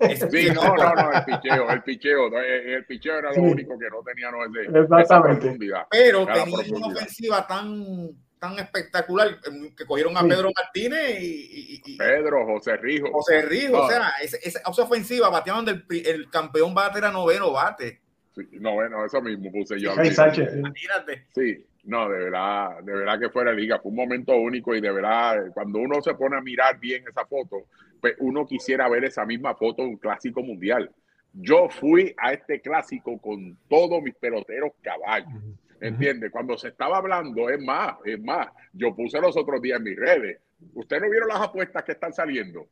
[0.00, 4.02] Sí, no, no, no, el picheo, el picheo, el picheo era lo único que no
[4.02, 5.56] tenía no, ese, Exactamente.
[5.90, 9.38] Pero tenía una ofensiva tan tan espectacular
[9.74, 13.10] que cogieron a Pedro Martínez y, Pedro, José Rijo.
[13.10, 18.02] José Rijo, o sea, esa, ofensiva bateaban del el campeón bate era noveno bate.
[18.34, 19.92] Sí, noveno, eso mismo puse yo.
[19.92, 21.26] Imagínate.
[21.34, 24.80] Sí, no, de verdad, de verdad que fue la liga, fue un momento único y
[24.80, 27.66] de verdad, cuando uno se pone a mirar bien esa foto,
[28.00, 30.90] pues uno quisiera ver esa misma foto en un clásico mundial.
[31.32, 35.42] Yo fui a este clásico con todos mis peloteros caballos.
[35.80, 36.30] ¿Entiende?
[36.30, 39.96] Cuando se estaba hablando, es más, es más, yo puse los otros días en mis
[39.96, 40.40] redes.
[40.72, 42.66] ¿Ustedes no vieron las apuestas que están saliendo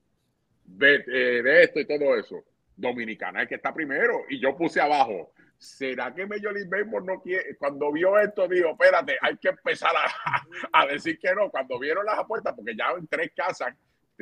[0.65, 2.43] de, eh, de esto y todo eso?
[2.75, 4.23] Dominicana es que está primero.
[4.31, 5.33] Y yo puse abajo,
[5.63, 7.57] ¿será que Major League Baseball no quiere?
[7.57, 10.43] Cuando vio esto, dijo, espérate, hay que empezar a,
[10.83, 11.51] a, decir que no.
[11.51, 13.75] Cuando vieron las apuestas, porque ya en tres casas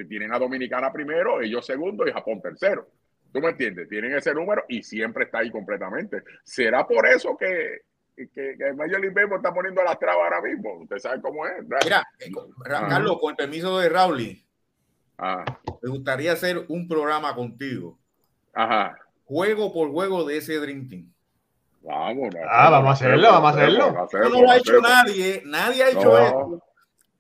[0.08, 2.88] tienen a Dominicana primero, ellos segundo y Japón tercero.
[3.32, 3.88] ¿Tú me entiendes?
[3.88, 6.22] Tienen ese número y siempre está ahí completamente.
[6.42, 7.82] ¿Será por eso que
[8.16, 10.80] que, que Major League Baseball está poniendo las trabas ahora mismo.
[10.80, 11.64] Usted sabe cómo es.
[11.84, 12.30] Mira, eh,
[12.62, 14.44] Carlos, con el permiso de Rauli,
[15.18, 15.44] ah.
[15.82, 17.98] me gustaría hacer un programa contigo.
[18.52, 18.98] Ajá.
[19.24, 21.14] Juego por juego de ese drinking.
[21.82, 24.08] Vamos, ah, vamos a hacerlo, vamos a hacerlo.
[24.30, 26.62] no lo ha hecho nadie, nadie ha hecho esto.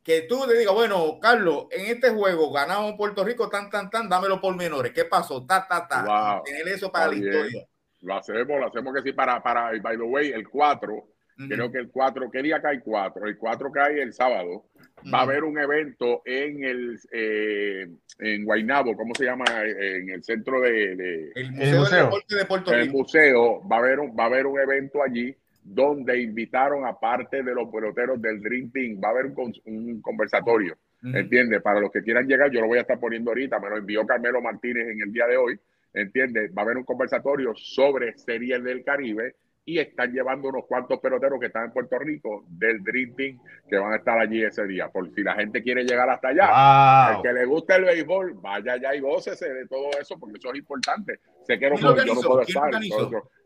[0.02, 4.08] Que tú te digas, bueno, Carlos, en este juego ganamos Puerto Rico, tan, tan, tan,
[4.08, 4.92] dámelo por menores.
[4.92, 5.44] ¿Qué pasó?
[5.46, 6.42] Ta, ta, ta.
[6.44, 7.66] Tener eso para la historia.
[8.00, 11.06] Lo hacemos, lo hacemos que sí para, para, by the way, el 4,
[11.48, 13.26] creo que el 4, ¿qué día cae 4?
[13.26, 14.66] El 4 cae el sábado.
[15.12, 17.88] Va a haber un evento en el eh,
[18.18, 19.44] en Guaynabo, ¿cómo se llama?
[19.64, 22.82] En el centro de, el Museo, Deporte de Puerto Rico.
[22.82, 27.42] El museo va a haber un, va a haber un evento allí donde invitaron aparte
[27.42, 31.62] de los peloteros del Dream Team, va a haber un, un conversatorio, ¿entiendes?
[31.62, 34.06] Para los que quieran llegar, yo lo voy a estar poniendo ahorita, me lo envió
[34.06, 35.60] Carmelo Martínez en el día de hoy
[35.94, 36.52] ¿entiendes?
[36.56, 39.36] Va a haber un conversatorio sobre series del Caribe
[39.70, 43.78] y están llevando unos cuantos peloteros que están en Puerto Rico del Dream Team que
[43.78, 44.88] van a estar allí ese día.
[44.88, 48.72] Por si la gente quiere llegar hasta allá, el que le guste el béisbol, vaya
[48.72, 51.20] allá y gócese de todo eso, porque eso es importante.
[51.46, 52.70] Sé que no puedo, yo no puedo estar.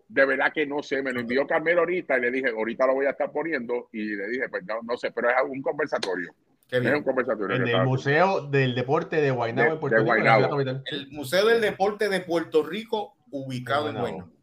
[0.09, 2.95] De verdad que no sé, me lo envió Carmelo ahorita y le dije, ahorita lo
[2.95, 6.35] voy a estar poniendo y le dije, pues no, sé, pero es un conversatorio.
[6.71, 7.57] Es un conversatorio.
[7.57, 10.83] En el Museo del Deporte de Guaynabo, en Puerto Rico.
[10.87, 14.34] El Museo del Deporte de Puerto Rico, ubicado en Guaynabo.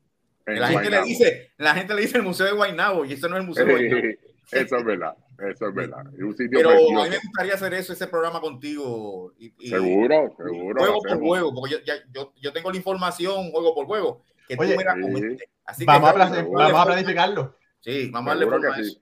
[0.60, 3.36] La gente, le dice, la gente le dice el Museo de Guaynabo y eso no
[3.36, 4.02] es el Museo de Guaynabo.
[4.52, 5.16] eso es verdad,
[5.52, 6.06] eso es verdad.
[6.20, 9.34] Un sitio Pero a mí me gustaría hacer eso, ese programa contigo.
[9.38, 10.80] Y, seguro, seguro.
[10.80, 14.24] Juego por juego, porque yo, ya, yo, yo, tengo la información juego por juego.
[14.48, 15.38] Que Oye, tú me la sí.
[15.66, 17.58] Así vamos, que, a, vamos a planificarlo.
[17.80, 19.02] Sí, vamos a darle por sí.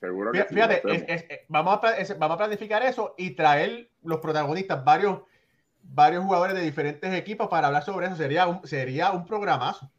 [0.00, 4.84] Seguro que Fíjate, es, es, vamos, a, vamos a planificar eso y traer los protagonistas,
[4.84, 5.22] varios,
[5.82, 8.16] varios jugadores de diferentes equipos para hablar sobre eso.
[8.16, 9.90] Sería un, sería un programazo.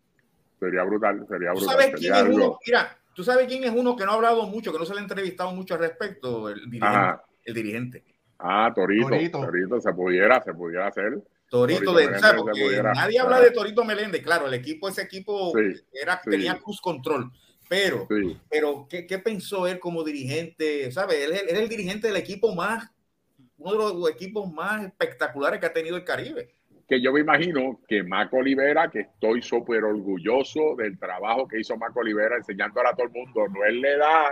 [0.66, 1.68] Sería brutal, sería brutal.
[1.68, 2.60] ¿Tú sabes quién es uno?
[2.66, 5.00] Mira, tú sabes quién es uno que no ha hablado mucho, que no se le
[5.00, 7.22] ha entrevistado mucho al respecto, el dirigente.
[7.44, 8.04] El dirigente.
[8.40, 9.80] Ah, Torito, Torito.
[9.80, 11.22] se pudiera, se pudiera hacer.
[11.48, 15.54] Torito, de, Meléndez, nadie habla de Torito Meléndez, claro, el equipo, ese equipo
[15.94, 17.32] era, tenía cruz control,
[17.70, 18.08] pero,
[18.50, 20.92] pero ¿qué, ¿qué, pensó él como dirigente?
[20.92, 21.24] ¿Sabe?
[21.24, 22.90] Él, es el dirigente del equipo más,
[23.58, 26.56] uno de los equipos más espectaculares que ha tenido el Caribe
[26.88, 31.78] que yo me imagino que Maco Olivera, que estoy súper orgulloso del trabajo que hizo
[31.78, 34.26] Maco Olivera enseñándole a todo el mundo, no es la edad,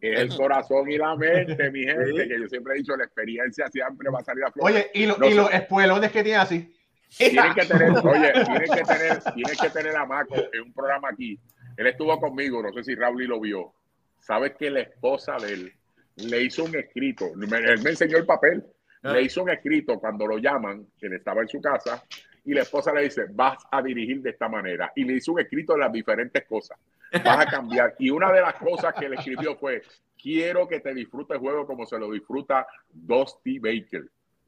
[0.00, 3.66] es el corazón y la mente, mi gente, que yo siempre he dicho, la experiencia
[3.68, 4.70] siempre va a salir a flor.
[4.70, 6.74] Oye, y, y los espuelones que tiene así.
[7.16, 11.08] Tienen que tener, oye, tienen que tener, tienen que tener a Maco en un programa
[11.10, 11.38] aquí.
[11.76, 13.72] Él estuvo conmigo, no sé si Raúl lo vio.
[14.18, 15.72] Sabes que la esposa de él
[16.16, 18.62] le hizo un escrito, él me enseñó el papel,
[19.02, 22.04] le hizo un escrito cuando lo llaman, que él estaba en su casa,
[22.44, 24.92] y la esposa le dice, vas a dirigir de esta manera.
[24.94, 26.78] Y le hizo un escrito de las diferentes cosas.
[27.12, 27.94] vas a cambiar.
[27.98, 29.82] Y una de las cosas que le escribió fue,
[30.20, 34.04] quiero que te disfrutes el juego como se lo disfruta Dusty Baker.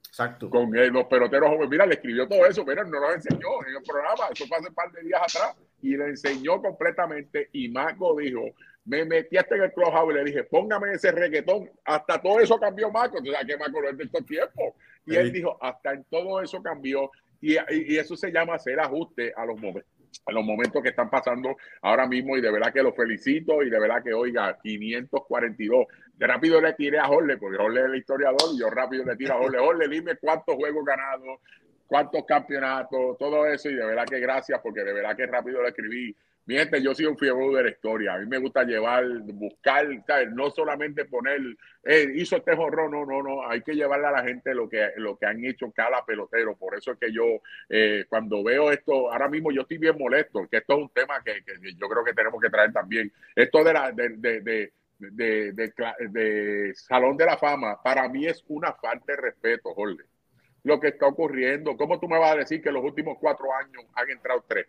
[0.07, 0.51] Exacto.
[0.51, 1.71] Con los peloteros jóvenes.
[1.71, 4.69] Mira, le escribió todo eso, mira, no lo enseñó en el programa, eso fue hace
[4.69, 7.49] un par de días atrás, y le enseñó completamente.
[7.53, 8.43] Y Marco dijo,
[8.85, 11.71] me metí hasta en el clubhouse y le dije, póngame ese reggaetón.
[11.85, 13.19] Hasta todo eso cambió Marco.
[13.19, 14.75] Entonces, que Marco lo es de estos tiempos.
[15.07, 17.11] Y él dijo, hasta en todo eso cambió.
[17.41, 19.91] Y, y, eso se llama hacer ajuste a los momentos
[20.27, 23.71] a los momentos que están pasando ahora mismo y de verdad que lo felicito y
[23.71, 25.87] de verdad que oiga 542
[26.19, 29.17] de rápido le tiré a Jorge porque Jorge es el historiador y yo rápido le
[29.17, 31.41] tiro a Jorge Jorge dime cuántos juegos ganados
[31.87, 35.71] cuántos campeonatos todo eso y de verdad que gracias porque de verdad que rápido le
[35.71, 36.15] escribí
[36.45, 38.15] mi gente, yo soy un fiebre de la historia.
[38.15, 39.87] A mí me gusta llevar, buscar,
[40.33, 41.41] no solamente poner,
[41.85, 43.49] eh, hizo este jorrón, no, no, no.
[43.49, 46.57] Hay que llevarle a la gente lo que, lo que han hecho cada pelotero.
[46.57, 47.25] Por eso es que yo,
[47.69, 51.23] eh, cuando veo esto, ahora mismo yo estoy bien molesto, que esto es un tema
[51.23, 51.45] que,
[51.77, 53.13] yo creo que tenemos que traer también.
[53.37, 58.73] Esto de la, de, de, de, de, Salón de la Fama, para mí es una
[58.73, 60.05] falta de respeto, Jorge.
[60.65, 61.77] Lo que está ocurriendo.
[61.77, 64.67] ¿Cómo tú me vas a decir que los últimos cuatro años han entrado tres?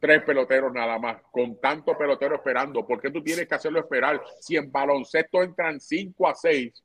[0.00, 2.86] Tres peloteros nada más, con tanto pelotero esperando.
[2.86, 4.22] ¿Por qué tú tienes que hacerlo esperar?
[4.40, 6.82] Si en baloncesto entran cinco a seis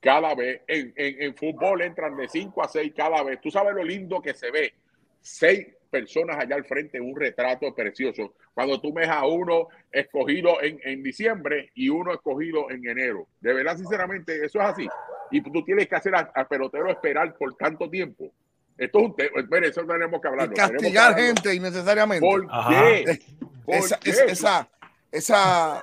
[0.00, 3.40] cada vez, en, en, fútbol entran de cinco a seis cada vez.
[3.40, 4.74] Tú sabes lo lindo que se ve.
[5.20, 8.34] Seis personas allá al frente, un retrato precioso.
[8.52, 13.28] Cuando tú ves a uno escogido en, en diciembre y uno escogido en enero.
[13.40, 14.88] De verdad, sinceramente, eso es así.
[15.30, 18.30] Y tú tienes que hacer al pelotero esperar por tanto tiempo.
[18.76, 20.52] Esto es un tema, espere, eso tenemos que hablar.
[20.52, 22.26] castigar gente innecesariamente.
[22.26, 23.20] ¿Por qué?
[23.68, 24.68] esa, esa,
[25.12, 25.78] esa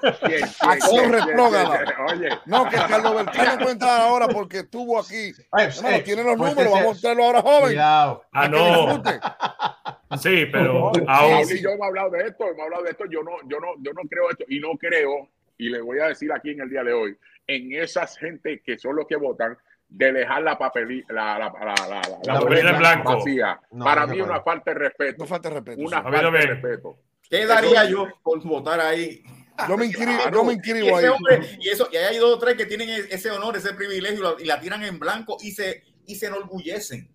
[0.59, 1.85] acción retrógrada.
[2.45, 5.31] No, que Carlos Beltrán no puede entrar ahora porque estuvo aquí.
[5.51, 7.63] no, tiene los pues números, vamos a mostrarlo ahora joven.
[7.63, 8.25] Cuidado.
[8.33, 9.03] Ah, no.
[10.17, 11.47] Sí, pero aún.
[11.61, 13.05] yo hemos hablado de esto, hemos hablado de esto.
[13.09, 16.07] Yo no, yo no, yo no creo esto y no creo, y le voy a
[16.07, 17.17] decir aquí en el día de hoy,
[17.47, 19.57] en esas gente que son los que votan,
[19.91, 23.17] de dejar la papelita, la, la, la, la, blanco.
[23.17, 23.59] vacía.
[23.77, 25.25] Para mí, una falta de respeto.
[25.27, 25.81] Falta de respeto.
[25.81, 26.97] Una falta de respeto.
[27.29, 29.21] ¿Qué daría yo por votar ahí?
[29.67, 31.05] Yo me inscribo, yo me inscribo ahí.
[31.59, 34.45] y, eso, y hay dos o tres que tienen e, ese honor, ese privilegio y
[34.45, 37.13] la tiran en blanco y se, y se enorgullecen.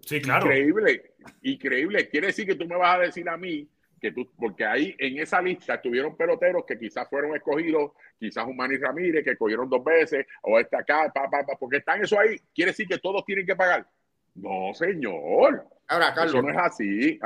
[0.00, 0.46] Sí, claro.
[0.46, 2.08] Increíble, increíble.
[2.08, 3.68] Quiere decir que tú me vas a decir a mí
[4.02, 8.56] que tú, porque ahí en esa lista tuvieron peloteros que quizás fueron escogidos, quizás un
[8.56, 12.36] Manny Ramírez que cogieron dos veces, o este acá, pa, pa, porque están eso ahí,
[12.52, 13.88] quiere decir que todos tienen que pagar.
[14.34, 15.68] No, señor.
[15.86, 17.20] Ahora, Carlos, eso no es así.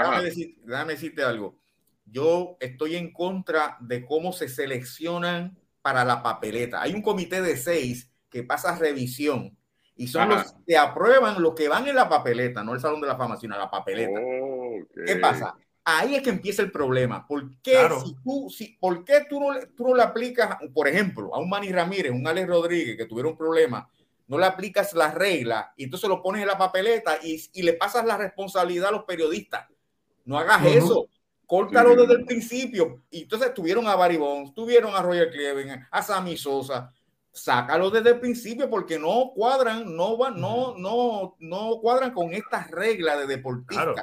[0.64, 1.58] Déjame, decirte algo.
[2.04, 6.82] Yo estoy en contra de cómo se seleccionan para la papeleta.
[6.82, 9.56] Hay un comité de seis que pasa revisión
[9.96, 13.06] y son los que aprueban los que van en la papeleta, no el Salón de
[13.06, 14.20] la Fama, sino la papeleta.
[15.06, 15.54] ¿Qué pasa?
[15.86, 17.26] Ahí es que empieza el problema.
[17.26, 21.32] ¿Por qué, si tú, si, ¿por qué tú, no, tú no le aplicas, por ejemplo,
[21.34, 23.88] a un Manny Ramírez, un Alex Rodríguez que tuvieron un problema,
[24.26, 27.74] no le aplicas la regla y entonces lo pones en la papeleta y, y le
[27.74, 29.66] pasas la responsabilidad a los periodistas?
[30.24, 31.08] No hagas eso.
[31.46, 33.02] Córtalo desde el principio.
[33.08, 36.92] Y entonces tuvieron a Barry Bonds, tuvieron a Roger Cleven, a Sammy Sosa.
[37.30, 42.68] Sácalo desde el principio porque no cuadran, no van, no, no, no cuadran con estas
[42.72, 43.94] reglas de deportista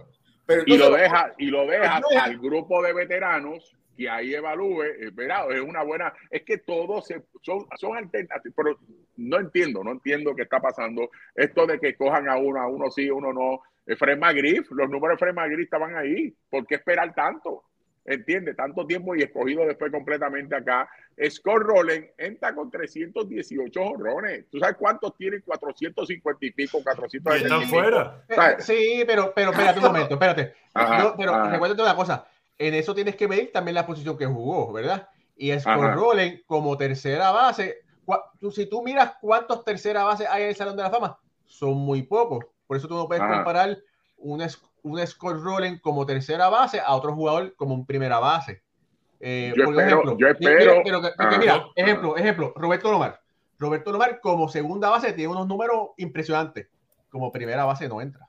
[0.66, 5.62] y lo deja y lo dejas al grupo de veteranos que ahí evalúe, espera, es
[5.62, 7.08] una buena, es que todos
[7.42, 8.80] son, son alternativas, pero
[9.18, 11.12] no entiendo, no entiendo qué está pasando.
[11.36, 13.62] Esto de que cojan a uno, a uno sí, a uno no.
[13.98, 16.34] Fred Magriff, los números de Fred Magriff estaban ahí.
[16.50, 17.66] ¿Por qué esperar tanto?
[18.06, 20.90] Entiende, tanto tiempo y escogido después completamente acá.
[21.30, 24.46] Scott Rowland entra con 318 horrones.
[24.50, 25.42] ¿Tú sabes cuántos tienen?
[25.42, 28.26] 450 y pico, 400 y están fuera.
[28.60, 30.54] Sí, pero, pero espérate un momento, espérate.
[31.18, 32.28] pero recuérdate una cosa.
[32.58, 35.10] En eso tienes que ver también la posición que jugó, ¿verdad?
[35.36, 37.84] Y Scott Rowland como tercera base.
[38.52, 42.04] Si tú miras cuántos tercera base hay en el Salón de la Fama, son muy
[42.04, 42.46] pocos.
[42.68, 43.78] Por eso tú no puedes comparar
[44.18, 44.42] un,
[44.84, 48.62] un Scott Rowland como tercera base a otro jugador como un primera base.
[49.20, 50.84] Eh, yo, por espero, ejemplo, yo espero.
[51.40, 53.22] mira, ejemplo, ejemplo, Roberto Lomar.
[53.58, 56.68] Roberto Lomar como segunda base tiene unos números impresionantes.
[57.10, 58.28] Como primera base no entra.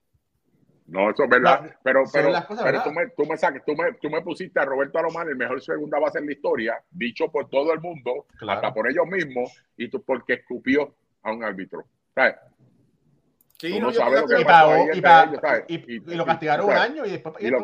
[0.87, 1.77] No, eso es verdad.
[1.83, 2.31] pero pero,
[2.63, 5.37] pero Tú, me, tú, me saques, tú, me, tú me pusiste a Roberto Alomar el
[5.37, 9.51] mejor segunda base en la historia, dicho por todo el mundo, hasta por ellos mismos,
[9.77, 11.87] y tú porque escupió a un árbitro.
[12.15, 12.37] ¿Sabes?
[13.65, 13.95] Sí, no, y,
[16.17, 17.35] lo castigaron un año y después.
[17.41, 17.63] Y, lo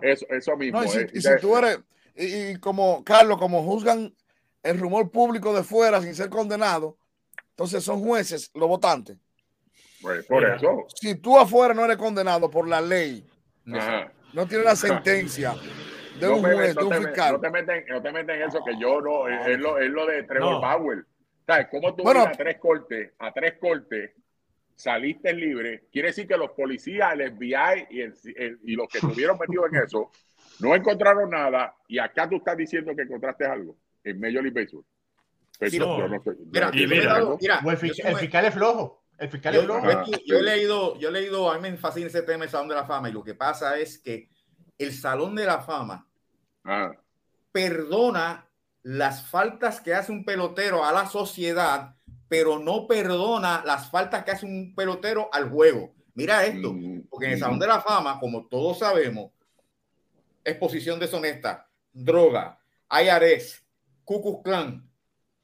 [0.00, 0.84] eso, eso mismo.
[0.84, 1.80] y, si, y si, tú eres,
[2.14, 4.14] y, como Carlos, como juzgan
[4.62, 6.96] el rumor público de fuera sin ser condenado,
[7.50, 9.16] entonces son jueces los votantes.
[10.00, 10.86] Pues por eso.
[10.94, 13.26] Si tú afuera no eres condenado por la ley,
[13.64, 15.56] no tienes la sentencia
[16.20, 17.32] de un juez, no, te, fiscal.
[17.32, 20.06] No te, meten, no te meten en eso, que yo no, es, lo, es lo
[20.06, 21.04] de Trevor Bauer.
[21.44, 21.66] ¿Sabes?
[21.68, 24.12] ¿Cómo tú bueno, a tres cortes, a tres cortes,
[24.74, 25.84] saliste libre?
[25.90, 29.82] Quiere decir que los policías, el FBI y, el, y los que estuvieron metidos en
[29.82, 30.10] eso
[30.60, 34.84] no encontraron nada y acá tú estás diciendo que encontraste algo en Major League Baseball.
[35.58, 36.08] Pues no.
[36.08, 37.76] no sé, mira, mira, el,
[38.16, 39.04] fiscal es flojo.
[39.18, 40.04] El fiscal es flojo.
[40.26, 42.74] Yo, he leído, yo he leído, a mí me fascina ese tema, el Salón de
[42.74, 44.28] la Fama, y lo que pasa es que
[44.78, 46.08] el Salón de la Fama
[46.64, 46.92] ah.
[47.52, 48.48] perdona
[48.82, 51.94] las faltas que hace un pelotero a la sociedad,
[52.32, 55.92] pero no perdona las faltas que hace un pelotero al juego.
[56.14, 57.60] Mira esto, mm, porque en el Salón mm.
[57.60, 59.32] de la Fama, como todos sabemos,
[60.42, 62.58] exposición deshonesta, droga,
[62.90, 63.62] IRS,
[64.02, 64.80] Ku Klux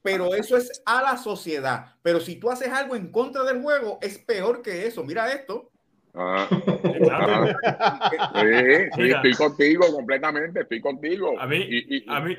[0.01, 1.93] pero eso es a la sociedad.
[2.01, 5.03] Pero si tú haces algo en contra del juego, es peor que eso.
[5.03, 5.69] Mira esto.
[6.15, 6.47] Ah,
[8.95, 11.39] sí, estoy contigo completamente, estoy contigo.
[11.39, 12.35] A mí, a mí,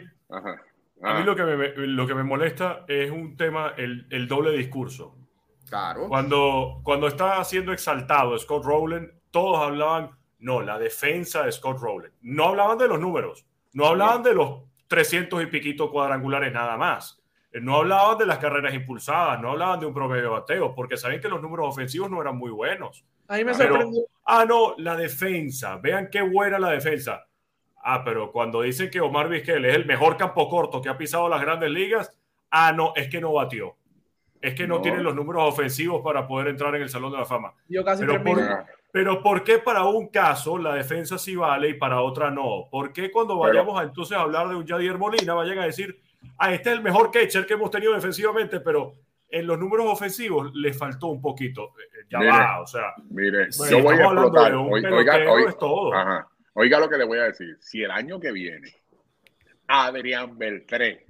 [1.03, 4.53] a mí lo, que me, lo que me molesta es un tema, el, el doble
[4.53, 5.17] discurso.
[5.69, 6.09] Claro.
[6.09, 12.13] Cuando, cuando está siendo exaltado Scott Rowland, todos hablaban, no, la defensa de Scott Rowland.
[12.23, 17.23] No hablaban de los números, no hablaban de los 300 y piquito cuadrangulares nada más.
[17.53, 21.21] No hablaban de las carreras impulsadas, no hablaban de un promedio de bateo, porque saben
[21.21, 23.05] que los números ofensivos no eran muy buenos.
[23.27, 24.03] Ahí me sorprendió.
[24.25, 25.77] Ah, no, la defensa.
[25.77, 27.27] Vean qué buena la defensa.
[27.83, 31.29] Ah, pero cuando dicen que Omar Vizquel es el mejor campo corto que ha pisado
[31.29, 32.17] las grandes ligas,
[32.51, 33.77] ah, no, es que no batió.
[34.41, 37.27] Es que no, tiene los números ofensivos para poder entrar en el Salón de la
[37.27, 37.53] Fama.
[37.69, 38.39] Yo casi pero, por,
[38.91, 42.67] pero ¿por qué para un caso la defensa sí vale y para otra no?
[42.71, 46.01] ¿Por qué cuando vayamos a entonces a hablar de un Yadier Molina vayan a decir,
[46.39, 48.95] ah, este es el mejor catcher que hemos tenido defensivamente, pero
[49.29, 51.75] en los números ofensivos le faltó un poquito?
[51.79, 52.95] Eh, ya va, o sea.
[53.11, 54.55] Mire, yo voy a explotar.
[54.55, 55.93] Oiga, todo.
[56.55, 57.57] Oiga lo que le voy a decir.
[57.61, 58.75] Si el año que viene
[59.67, 61.07] Adrián Beltré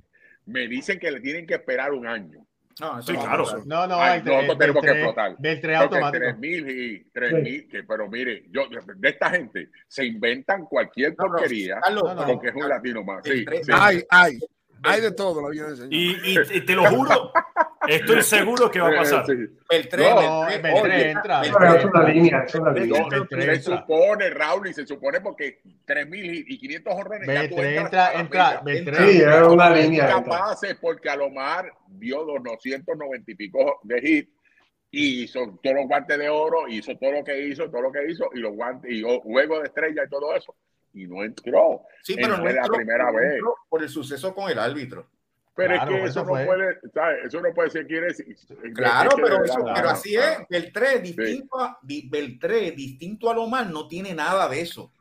[0.47, 2.47] me dicen que le tienen que esperar un año
[2.81, 3.45] no, sí, claro.
[3.67, 5.37] No, no, Ay, nosotros tenemos que explotar.
[5.41, 6.25] 3 automático.
[6.25, 8.63] 3000 y 3000, que, pero mire, yo,
[8.97, 13.23] de esta gente se inventan cualquier porquería porque es un latino más.
[13.25, 13.73] Sí, sí.
[13.73, 14.39] Ay, ay.
[14.83, 15.93] Hay de todo la vida de señor.
[15.93, 17.33] Y, y, te lo juro,
[17.87, 19.25] estoy seguro que va a pasar.
[19.29, 21.43] El tren, no, el tren, entra.
[21.43, 23.07] es una línea, es una línea.
[23.29, 27.27] se supone, Raúl, y se supone porque 3.500 órdenes.
[27.27, 30.07] Beltré entra, entra, Sí, es una línea.
[30.07, 34.31] Capaces porque Alomar dio 290 y pico de hit
[34.93, 38.11] y hizo todos los guantes de oro, hizo todo lo que hizo, todo lo que
[38.11, 40.55] hizo, y los guantes, y juego de estrella y todo eso
[40.95, 41.83] y no entró.
[42.03, 43.41] Sí, pero no la primera vez.
[43.69, 45.07] Por el suceso con el árbitro.
[45.55, 47.25] Pero es que eso, no puede, ¿sabes?
[47.27, 48.35] eso no puede ser, quiere decir.
[48.75, 50.39] Claro, pero, eso, pero así es.
[50.49, 54.93] Beltré, distinto, a, Beltré, distinto a Lomar, no tiene nada de eso.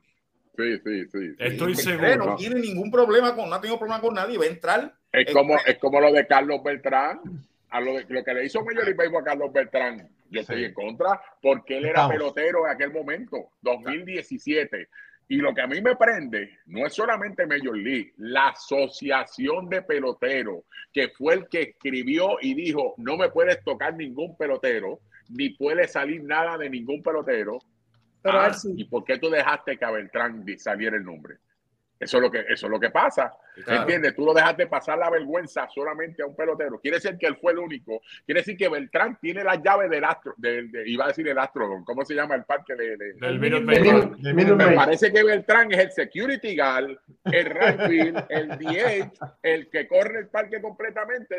[0.57, 1.35] Sí, sí, sí.
[1.37, 2.25] Estoy seguro.
[2.25, 4.93] No tiene ningún problema con, no ha tenido problema con nadie, va a entrar.
[5.11, 7.21] Es como, es como lo de Carlos Beltrán,
[7.69, 10.09] a lo, de, lo que le hizo Major League a Carlos Beltrán.
[10.29, 14.89] Yo estoy en contra porque él era pelotero en aquel momento, 2017.
[15.31, 19.83] Y lo que a mí me prende no es solamente Major League, la asociación de
[19.83, 25.51] peloteros, que fue el que escribió y dijo, no me puedes tocar ningún pelotero, ni
[25.51, 27.59] puede salir nada de ningún pelotero.
[28.23, 31.35] Pero ah, ¿Y por qué tú dejaste que a Beltrán saliera el nombre?
[31.99, 33.33] Eso es lo que, eso es lo que pasa.
[33.67, 34.15] ¿Entiendes?
[34.15, 36.79] Tú lo dejaste pasar la vergüenza solamente a un pelotero.
[36.79, 38.01] Quiere decir que él fue el único.
[38.25, 40.33] Quiere decir que Beltrán tiene la llave del astro,
[40.85, 45.23] iba a decir el astro, ¿cómo se llama el parque de, del Me parece que
[45.23, 49.11] Beltrán es el security guard, el right el DH,
[49.43, 51.37] el que corre el parque completamente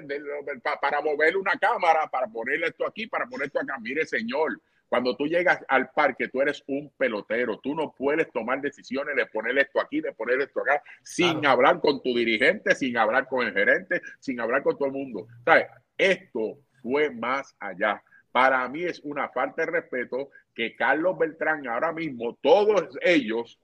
[0.80, 3.78] para mover una cámara, para ponerle esto aquí, para poner esto acá.
[3.80, 4.60] Mire, señor,
[4.90, 7.60] cuando tú llegas al parque, tú eres un pelotero.
[7.60, 11.80] Tú no puedes tomar decisiones de poner esto aquí, de poner esto acá, sin hablar
[11.80, 15.28] con tu dirigente, sin hablar con el gerente, sin hablar con todo el mundo.
[15.44, 15.68] ¿Sabes?
[15.96, 18.02] Esto fue más allá.
[18.32, 23.60] Para mí es una falta de respeto que Carlos Beltrán ahora mismo, todos ellos,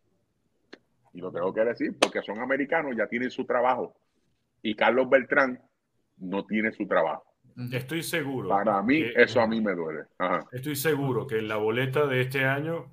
[1.12, 3.96] y lo tengo que decir porque son americanos, ya tienen su trabajo.
[4.62, 5.60] Y Carlos Beltrán
[6.18, 7.24] no tiene su trabajo.
[7.72, 8.48] Estoy seguro.
[8.48, 10.04] Para mí, eso a mí me duele.
[10.52, 12.92] Estoy seguro que en la boleta de este año,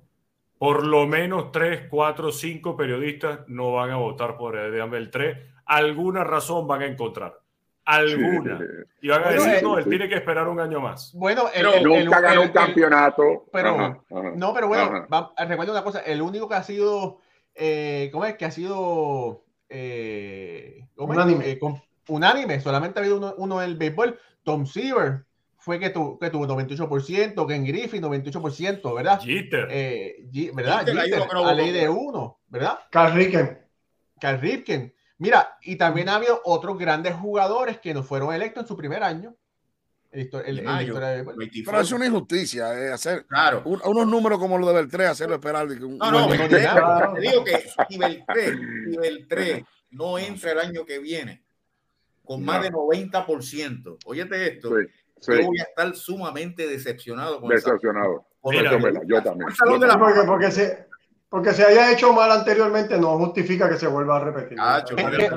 [0.58, 5.52] por lo menos 3, 4, 5 periodistas no van a votar por Adrián Beltré.
[5.66, 7.38] Alguna razón van a encontrar.
[7.84, 8.58] Alguna.
[9.02, 11.12] Y van a decir, no, él tiene que esperar un año más.
[11.14, 13.44] Bueno, el, nunca ganó un campeonato.
[13.52, 14.02] Pero,
[14.36, 15.06] no, pero bueno,
[15.46, 17.18] recuerda una cosa: el único que ha sido,
[17.54, 18.36] eh, ¿cómo es?
[18.36, 21.50] Que ha sido eh, unánime.
[21.50, 21.60] Eh,
[22.08, 22.60] unánime.
[22.60, 24.18] Solamente ha habido uno, uno en el béisbol.
[24.44, 25.24] Tom Seaver
[25.58, 29.20] fue que, tu, que tuvo 98%, Ken Griffin 98%, ¿verdad?
[29.20, 29.66] Jeter.
[29.70, 30.86] Eh, ¿Verdad?
[30.86, 32.78] Jeter, a ley de uno, ¿verdad?
[32.90, 33.64] Carl Ricken.
[34.20, 34.94] Cal Ripken.
[35.18, 39.02] Mira, y también ha habido otros grandes jugadores que no fueron electos en su primer
[39.02, 39.36] año.
[40.10, 43.62] pero es una injusticia eh, hacer claro.
[43.64, 45.66] unos números como los de Beltré, hacerlo esperar.
[45.66, 47.98] no, no, te digo que si
[48.96, 51.44] Beltré, no entra el año que viene
[52.24, 57.40] con más de 90%, óyete esto, yo voy a estar sumamente decepcionado.
[57.40, 58.26] Con decepcionado.
[59.06, 59.50] yo también.
[60.26, 60.86] Porque, se,
[61.28, 64.58] porque se haya hecho mal anteriormente no justifica que se vuelva a repetir.
[64.60, 64.84] Ah,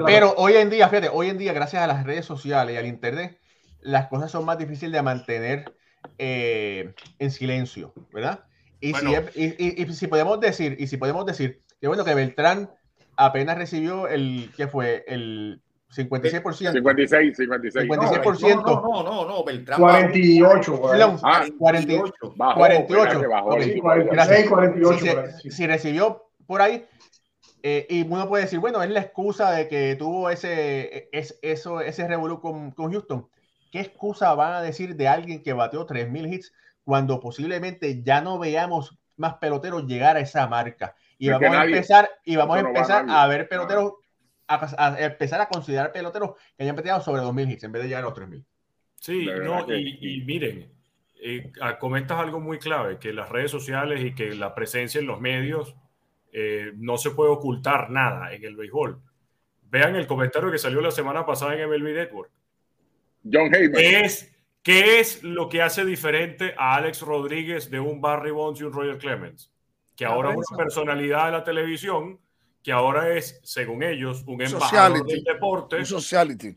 [0.06, 2.86] pero hoy en día, fíjate, hoy en día, gracias a las redes sociales y al
[2.86, 3.40] internet,
[3.82, 5.74] las cosas son más difíciles de mantener
[6.18, 8.46] eh, en silencio, ¿verdad?
[8.80, 12.70] Y, si, y, y, si podemos decir, y si podemos decir que bueno, que Beltrán
[13.16, 15.04] apenas recibió el, que fue?
[15.08, 15.62] El
[15.96, 16.74] 56%.
[16.74, 17.90] 56, 56.
[17.90, 18.64] 56%.
[18.66, 19.80] No, no, no, no, Beltrán.
[19.80, 20.82] 48.
[21.24, 22.14] Ah, 48.
[22.36, 23.22] 48.
[24.50, 25.26] 48.
[25.42, 26.86] Si, si, recibió por ahí,
[27.64, 31.82] eh, y uno puede decir, bueno, es la excusa de que tuvo ese, es, eso,
[31.82, 33.28] ese revolú con, con, Houston.
[33.72, 36.54] ¿Qué excusa van a decir de alguien que bateó 3.000 hits
[36.84, 40.96] cuando posiblemente ya no veamos más peloteros llegar a esa marca?
[41.18, 43.94] Y vamos a empezar, y vamos a empezar a, ver peloteros
[44.48, 48.04] a, empezar a considerar peloteros que hayan peteado sobre 2.000 hits en vez de llegar
[48.04, 48.44] a los 3.000.
[48.96, 50.72] Sí, no, y, miren,
[51.22, 55.08] eh, ah, comentas algo muy clave, que las redes sociales y que la presencia en
[55.08, 55.76] los medios
[56.32, 59.00] eh, no se puede ocultar nada en el béisbol.
[59.70, 62.32] Vean el comentario que salió la semana pasada en MLB Network.
[63.32, 63.74] John Heyman.
[63.74, 68.62] ¿Qué es, ¿Qué es lo que hace diferente a Alex Rodríguez de un Barry Bonds
[68.62, 69.52] y un Roger Clemens?
[69.96, 72.20] Que ahora es una personalidad de la televisión
[72.68, 75.78] que ahora es, según ellos, un embajador del deporte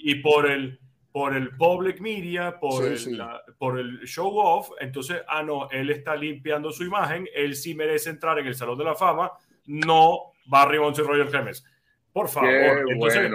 [0.01, 0.77] y por el
[1.13, 3.23] por el public media, por, el,
[3.57, 8.11] por el show off, entonces, ah, no, él está limpiando su imagen, él sí merece
[8.11, 9.31] entrar en el Salón de la Fama,
[9.67, 11.65] no Barry Bonds y Roger Clemens.
[12.13, 12.85] Por favor.
[12.89, 13.31] entonces,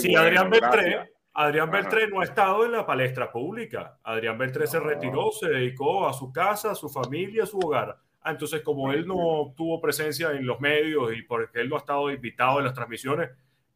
[0.00, 4.80] si Adrián Beltré, Adrián Beltré no ha estado en la palestra pública, Adrián Beltré se
[4.80, 7.96] retiró, se dedicó a su casa, a su familia, a su hogar.
[8.24, 11.80] Ah, entonces, como él no tuvo presencia en los medios y porque él no ha
[11.80, 13.30] estado invitado en las transmisiones,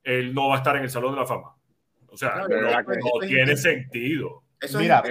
[0.05, 1.57] él no va a estar en el Salón de la Fama.
[2.09, 4.45] O sea, no, tiene sentido.
[4.79, 5.03] Mira,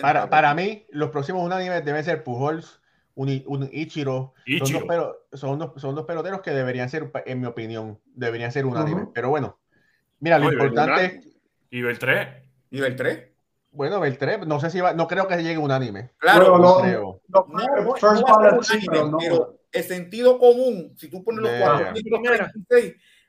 [0.00, 2.80] para, para, mí, los próximos unánimes deben ser Pujols,
[3.14, 4.34] un, un Ichiro.
[5.32, 9.08] Son, dos, son, dos, peloteros que deberían ser, en mi opinión, deberían ser unánimes.
[9.14, 9.58] Pero bueno,
[10.20, 11.20] mira, lo importante.
[11.70, 12.44] ¿Y Beltré?
[12.70, 13.33] ¿Y Beltré?
[13.74, 16.10] Bueno, Beltré, no sé si va, no creo que llegue unánime.
[16.18, 17.20] Claro, no, creo.
[17.28, 22.52] No, no, pero el sentido común, si tú pones los cuatro de primera,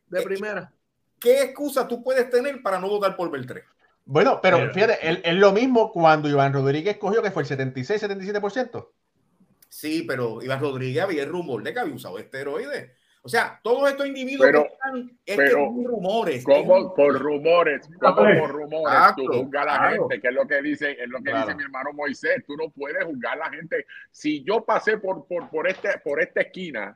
[0.08, 0.72] de primera.
[1.20, 3.64] ¿Qué excusa tú puedes tener para no votar por Beltré?
[4.06, 8.88] Bueno, pero fíjate, es lo mismo cuando Iván Rodríguez cogió que fue el 76, 77%.
[9.68, 12.92] Sí, pero Iván Rodríguez había el rumor de que había usado esteroides.
[13.26, 16.44] O sea, todos estos individuos pero, están es pero, rumores.
[16.44, 20.62] Como por rumores, como por rumores, tú juzgas a la gente, que es lo que
[20.62, 23.88] dice, es lo que dice mi hermano Moisés, tú no puedes juzgar a la gente.
[24.12, 26.96] Si yo pasé por, por, por, este, por esta esquina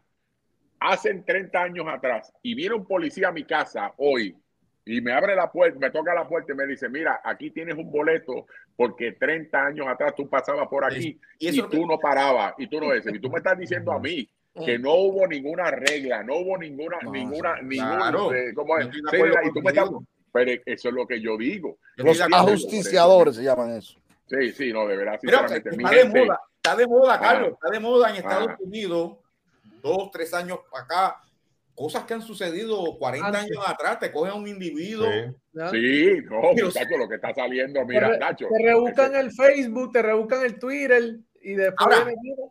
[0.79, 4.37] hace 30 años atrás y viene un policía a mi casa hoy
[4.85, 7.75] y me abre la puerta, me toca la puerta y me dice, mira, aquí tienes
[7.75, 8.45] un boleto
[8.75, 12.89] porque 30 años atrás tú pasabas por aquí y, tú no parabas y tú no
[12.89, 13.03] ves.
[13.11, 16.97] Y tú me estás diciendo a mí que no hubo ninguna regla, no hubo ninguna,
[17.11, 18.87] ninguna, ninguna, eh, ¿cómo es?
[18.87, 19.89] y tú me estás,
[20.31, 21.77] pero eso es lo que yo digo.
[21.95, 23.99] Los ajusticiadores se llaman eso.
[24.27, 25.69] Sí, sí, no, de verdad, sinceramente.
[25.69, 29.17] Está, de moda, está de moda, Carlos, está de moda en Estados Unidos,
[29.81, 31.19] dos, tres años acá,
[31.73, 35.07] cosas que han sucedido 40 años atrás, te cogen a un individuo.
[35.71, 38.47] Sí, no, muchacho, lo que está saliendo, mira, Nacho.
[38.55, 41.97] Te rebuscan el Facebook, te rebuscan el Twitter y después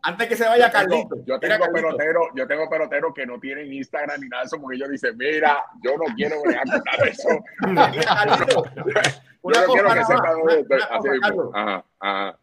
[0.03, 1.23] antes que se vaya Carlito.
[1.25, 4.77] Yo tengo peloteros, yo tengo peloteros que no tienen Instagram ni nada de eso, porque
[4.77, 7.29] ellos dicen, mira, yo no quiero ver nada de eso.
[9.43, 12.39] yo no quiero que sepa Ajá,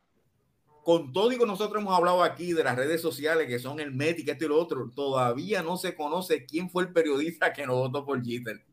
[0.83, 3.93] Con todo y con nosotros hemos hablado aquí de las redes sociales que son el
[3.93, 7.75] médico, esto y lo otro, todavía no se conoce quién fue el periodista que no
[7.75, 8.65] votó por Jeter.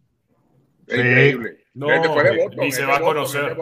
[0.83, 1.65] Increíble.
[1.73, 1.87] No,
[2.57, 3.55] ni se va a conocer.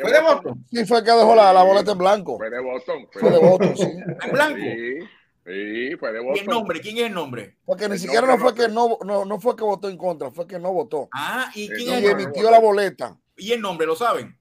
[0.00, 0.64] ¿Fue de Boston?
[0.70, 2.38] Sí, fue el que dejó la, la boleta en blanco.
[2.38, 3.06] Fue de Boston.
[3.12, 3.84] Fue, de Boston, sí.
[4.24, 4.58] ¿En blanco?
[4.58, 4.98] Sí,
[5.44, 6.36] sí, fue de Boston.
[6.36, 6.80] ¿Y el nombre?
[6.80, 7.58] ¿Quién es el nombre?
[7.66, 10.46] Porque ni siquiera no fue que no, no, no fue que votó en contra, fue
[10.46, 11.10] que no votó.
[11.12, 13.18] Ah, ¿y quién y emitió la boleta.
[13.36, 13.86] ¿Y el nombre?
[13.86, 14.34] ¿Lo saben?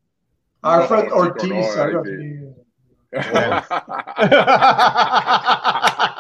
[0.62, 1.78] Alfred Ortiz.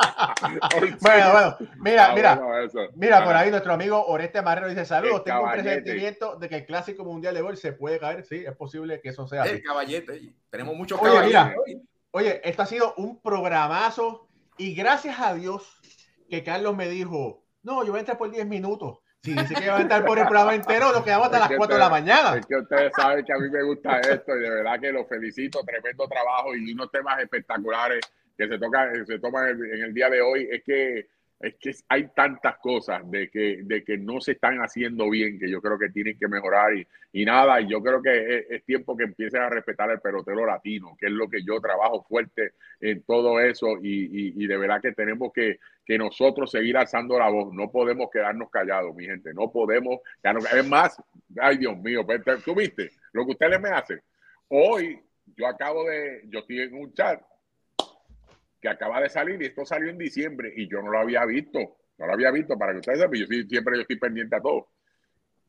[1.01, 2.41] bueno, bueno, mira, ah, mira,
[2.95, 6.65] mira, por ahí nuestro amigo Oreste Marrero dice: Saludos, tengo un presentimiento de que el
[6.65, 8.25] clásico mundial de gol se puede caer.
[8.25, 9.43] Sí, es posible que eso sea.
[9.43, 11.55] El caballete, tenemos muchos oye, Mira,
[12.11, 15.81] oye, esto ha sido un programazo y gracias a Dios
[16.29, 18.99] que Carlos me dijo: No, yo voy a entrar por 10 minutos.
[19.23, 21.75] Si dice que va a estar por el programa entero, nos quedamos hasta las 4
[21.75, 22.35] de la mañana.
[22.35, 25.05] Es que ustedes saben que a mí me gusta esto y de verdad que lo
[25.05, 25.63] felicito.
[25.63, 28.01] Tremendo trabajo y unos temas espectaculares
[28.37, 30.47] que se, toca, se toman en el día de hoy.
[30.51, 31.07] Es que
[31.43, 35.49] es que hay tantas cosas de que, de que no se están haciendo bien que
[35.49, 38.95] yo creo que tienen que mejorar y, y nada, y yo creo que es, tiempo
[38.95, 43.03] que empiecen a respetar el pelotero latino, que es lo que yo trabajo fuerte en
[43.03, 47.53] todo eso y, y, de verdad que tenemos que, que, nosotros seguir alzando la voz,
[47.53, 50.95] no podemos quedarnos callados, mi gente, no podemos quedarnos Es más,
[51.41, 54.01] ay Dios mío, pues, tú viste lo que ustedes me hacen.
[54.47, 54.97] Hoy
[55.35, 57.21] yo acabo de, yo estoy en un chat
[58.63, 61.59] que acaba de salir y esto salió en diciembre y yo no lo había visto.
[61.97, 64.69] No lo había visto para que ustedes sepan, yo siempre yo estoy pendiente a todo.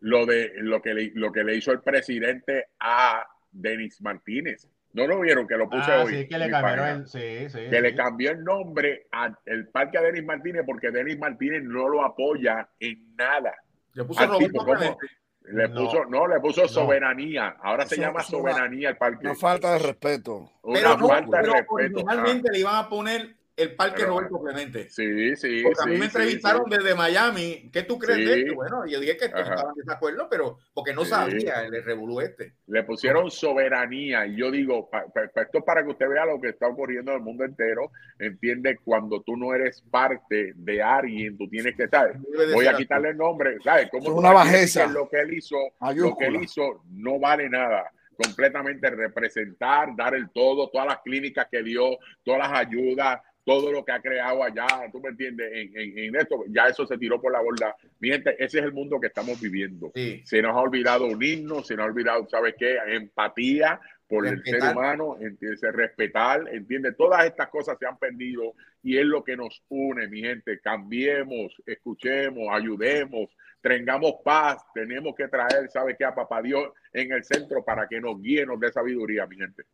[0.00, 4.68] Lo de lo que le, lo que le hizo el presidente a Denis Martínez.
[4.94, 6.14] No lo vieron que lo puse ah, hoy.
[6.14, 9.38] Sí, que le cambió el, sí, sí, que le cambió el nombre al
[9.72, 13.54] parque a Denis Martínez porque Denis Martínez no lo apoya en nada.
[13.94, 14.98] Le puso Roberto
[15.44, 17.56] le puso, no, le puso soberanía.
[17.60, 19.26] Ahora se llama soberanía el parque.
[19.26, 20.50] Una falta de respeto.
[20.62, 21.74] Una falta de respeto.
[21.74, 24.90] Originalmente le iban a poner el Parque Roberto Clemente.
[24.90, 25.62] Sí, sí.
[25.62, 27.70] Porque a mí me entrevistaron desde Miami.
[27.72, 28.54] ¿Qué tú crees de esto?
[28.54, 32.54] Bueno, yo dije que estaban en desacuerdo, pero porque no sabía el revolú este.
[32.66, 34.26] Le pusieron soberanía.
[34.26, 37.22] Y yo digo, esto es para que usted vea lo que está ocurriendo en el
[37.22, 37.92] mundo entero.
[38.18, 42.16] Entiende, cuando tú no eres parte de alguien, tú tienes que estar.
[42.52, 43.58] Voy a quitarle el nombre.
[43.62, 43.88] ¿Sabes?
[43.90, 44.86] Como una bajeza.
[44.86, 45.56] Lo que él hizo,
[45.94, 51.48] lo que él hizo no vale nada completamente representar, dar el todo, todas las clínicas
[51.50, 56.16] que dio, todas las ayudas, todo lo que ha creado allá, tú me entiendes, en,
[56.16, 57.76] esto, ya eso se tiró por la borda.
[58.00, 59.92] Mi gente, ese es el mundo que estamos viviendo.
[60.24, 62.78] Se nos ha olvidado unirnos, se nos ha olvidado, ¿sabes qué?
[62.86, 68.98] Empatía por el ser humano, entiende, respetar, entiende, todas estas cosas se han perdido y
[68.98, 70.60] es lo que nos une, mi gente.
[70.60, 73.28] Cambiemos, escuchemos, ayudemos,
[73.60, 76.04] tengamos paz, tenemos que traer, ¿sabes qué?
[76.04, 79.64] A papá Dios en el centro para que nos guíe, nos dé sabiduría, mi gente.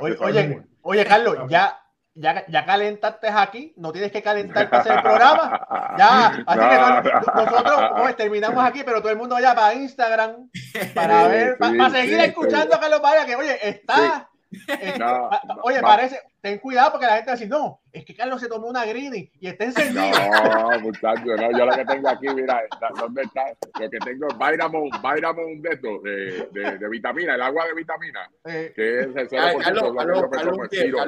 [0.00, 1.80] oye, oye, Carlos, ya
[2.18, 5.66] ya, ya calentaste aquí, no tienes que calentar para hacer el programa.
[5.96, 10.48] Ya, así que nosotros terminamos aquí, pero todo el mundo vaya para Instagram
[10.94, 15.04] para ver, para, seguir escuchando a Carlos Vaya, que oye, está este,
[15.62, 18.48] oye, parece, ten cuidado porque la gente va a decir, no, es que Carlos se
[18.48, 20.02] tomó una greeny y está encendido.
[20.02, 22.62] No, muchachos, no, yo lo que tengo aquí, mira,
[22.98, 23.44] ¿dónde está?
[23.80, 27.74] Lo que tengo es Vairamon, Vairamon de esto, de, de, de, vitamina, el agua de
[27.74, 28.72] vitamina, eh.
[28.74, 30.58] que es el 0% Carlos, Carlos, Carlos,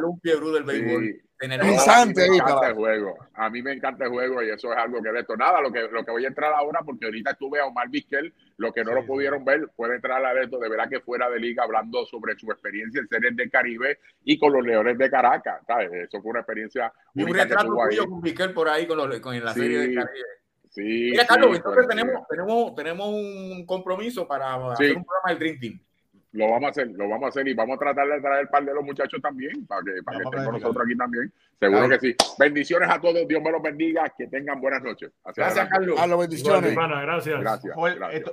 [0.05, 1.30] un pie, del béisbol.
[1.41, 3.17] Pensante, me encanta el juego.
[3.33, 5.37] A mí me encanta el juego y eso es algo que de esto.
[5.39, 8.35] Nada, lo que, lo que voy a entrar ahora, porque ahorita estuve a Omar Vizquel,
[8.59, 11.41] lo que no lo pudieron ver, puede entrar a esto de verdad que fuera de
[11.41, 15.63] liga hablando sobre su experiencia en series del Caribe y con los Leones de Caracas.
[15.67, 15.91] ¿sabes?
[15.93, 16.93] Eso fue una experiencia.
[17.15, 20.27] Y un retrato tuyo con Vizquel por ahí con, los, con la serie del Caribe.
[20.69, 25.59] Sí, Mira, Carlos, entonces tenemos, tenemos, tenemos un compromiso para hacer un programa del Dream
[25.59, 25.81] Team
[26.33, 28.65] lo vamos a hacer, lo vamos a hacer y vamos a tratar de traer par
[28.65, 31.33] de los muchachos también para que, para que estén con nosotros aquí también.
[31.59, 32.17] Seguro que sí.
[32.39, 35.11] Bendiciones a todos, Dios me los bendiga, que tengan buenas noches.
[35.35, 35.99] gracias, Carlos.
[35.99, 36.75] A los bendiciones.
[36.75, 37.41] gracias.
[37.41, 37.77] Gracias,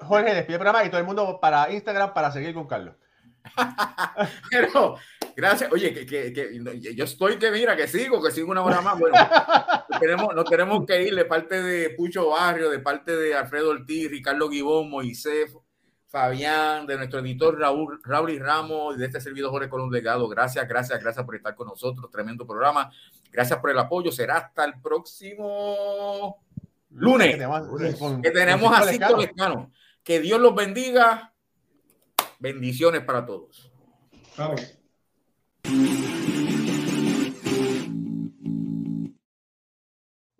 [0.02, 2.95] Jorge, despide el programa y todo el mundo para Instagram para seguir con Carlos.
[4.52, 4.98] Pero,
[5.36, 5.72] gracias.
[5.72, 8.99] Oye, que, que, que, yo estoy que mira, que sigo, que sigo una hora más.
[8.99, 9.15] Bueno,
[9.99, 14.11] tenemos, nos tenemos que ir de parte de Pucho Barrio, de parte de Alfredo Ortiz,
[14.11, 15.56] Ricardo Gibón, Moisés,
[16.08, 20.28] Fabián, de nuestro editor Raúl, Raúl y Ramos, y de este servidor Jorge Colón Legado.
[20.30, 22.10] Gracias, gracias, gracias por estar con nosotros.
[22.10, 22.90] Tremendo programa.
[23.32, 24.12] Gracias por el apoyo.
[24.12, 26.42] Será hasta el próximo
[26.92, 27.28] lunes.
[27.28, 27.96] Que, tenemos, lunes.
[27.98, 28.22] Con,
[28.74, 29.72] a Lescano.
[30.02, 31.34] Que Dios los bendiga.
[32.40, 33.72] Bendiciones para todos.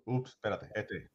[0.06, 1.10] Ups, espérate, este.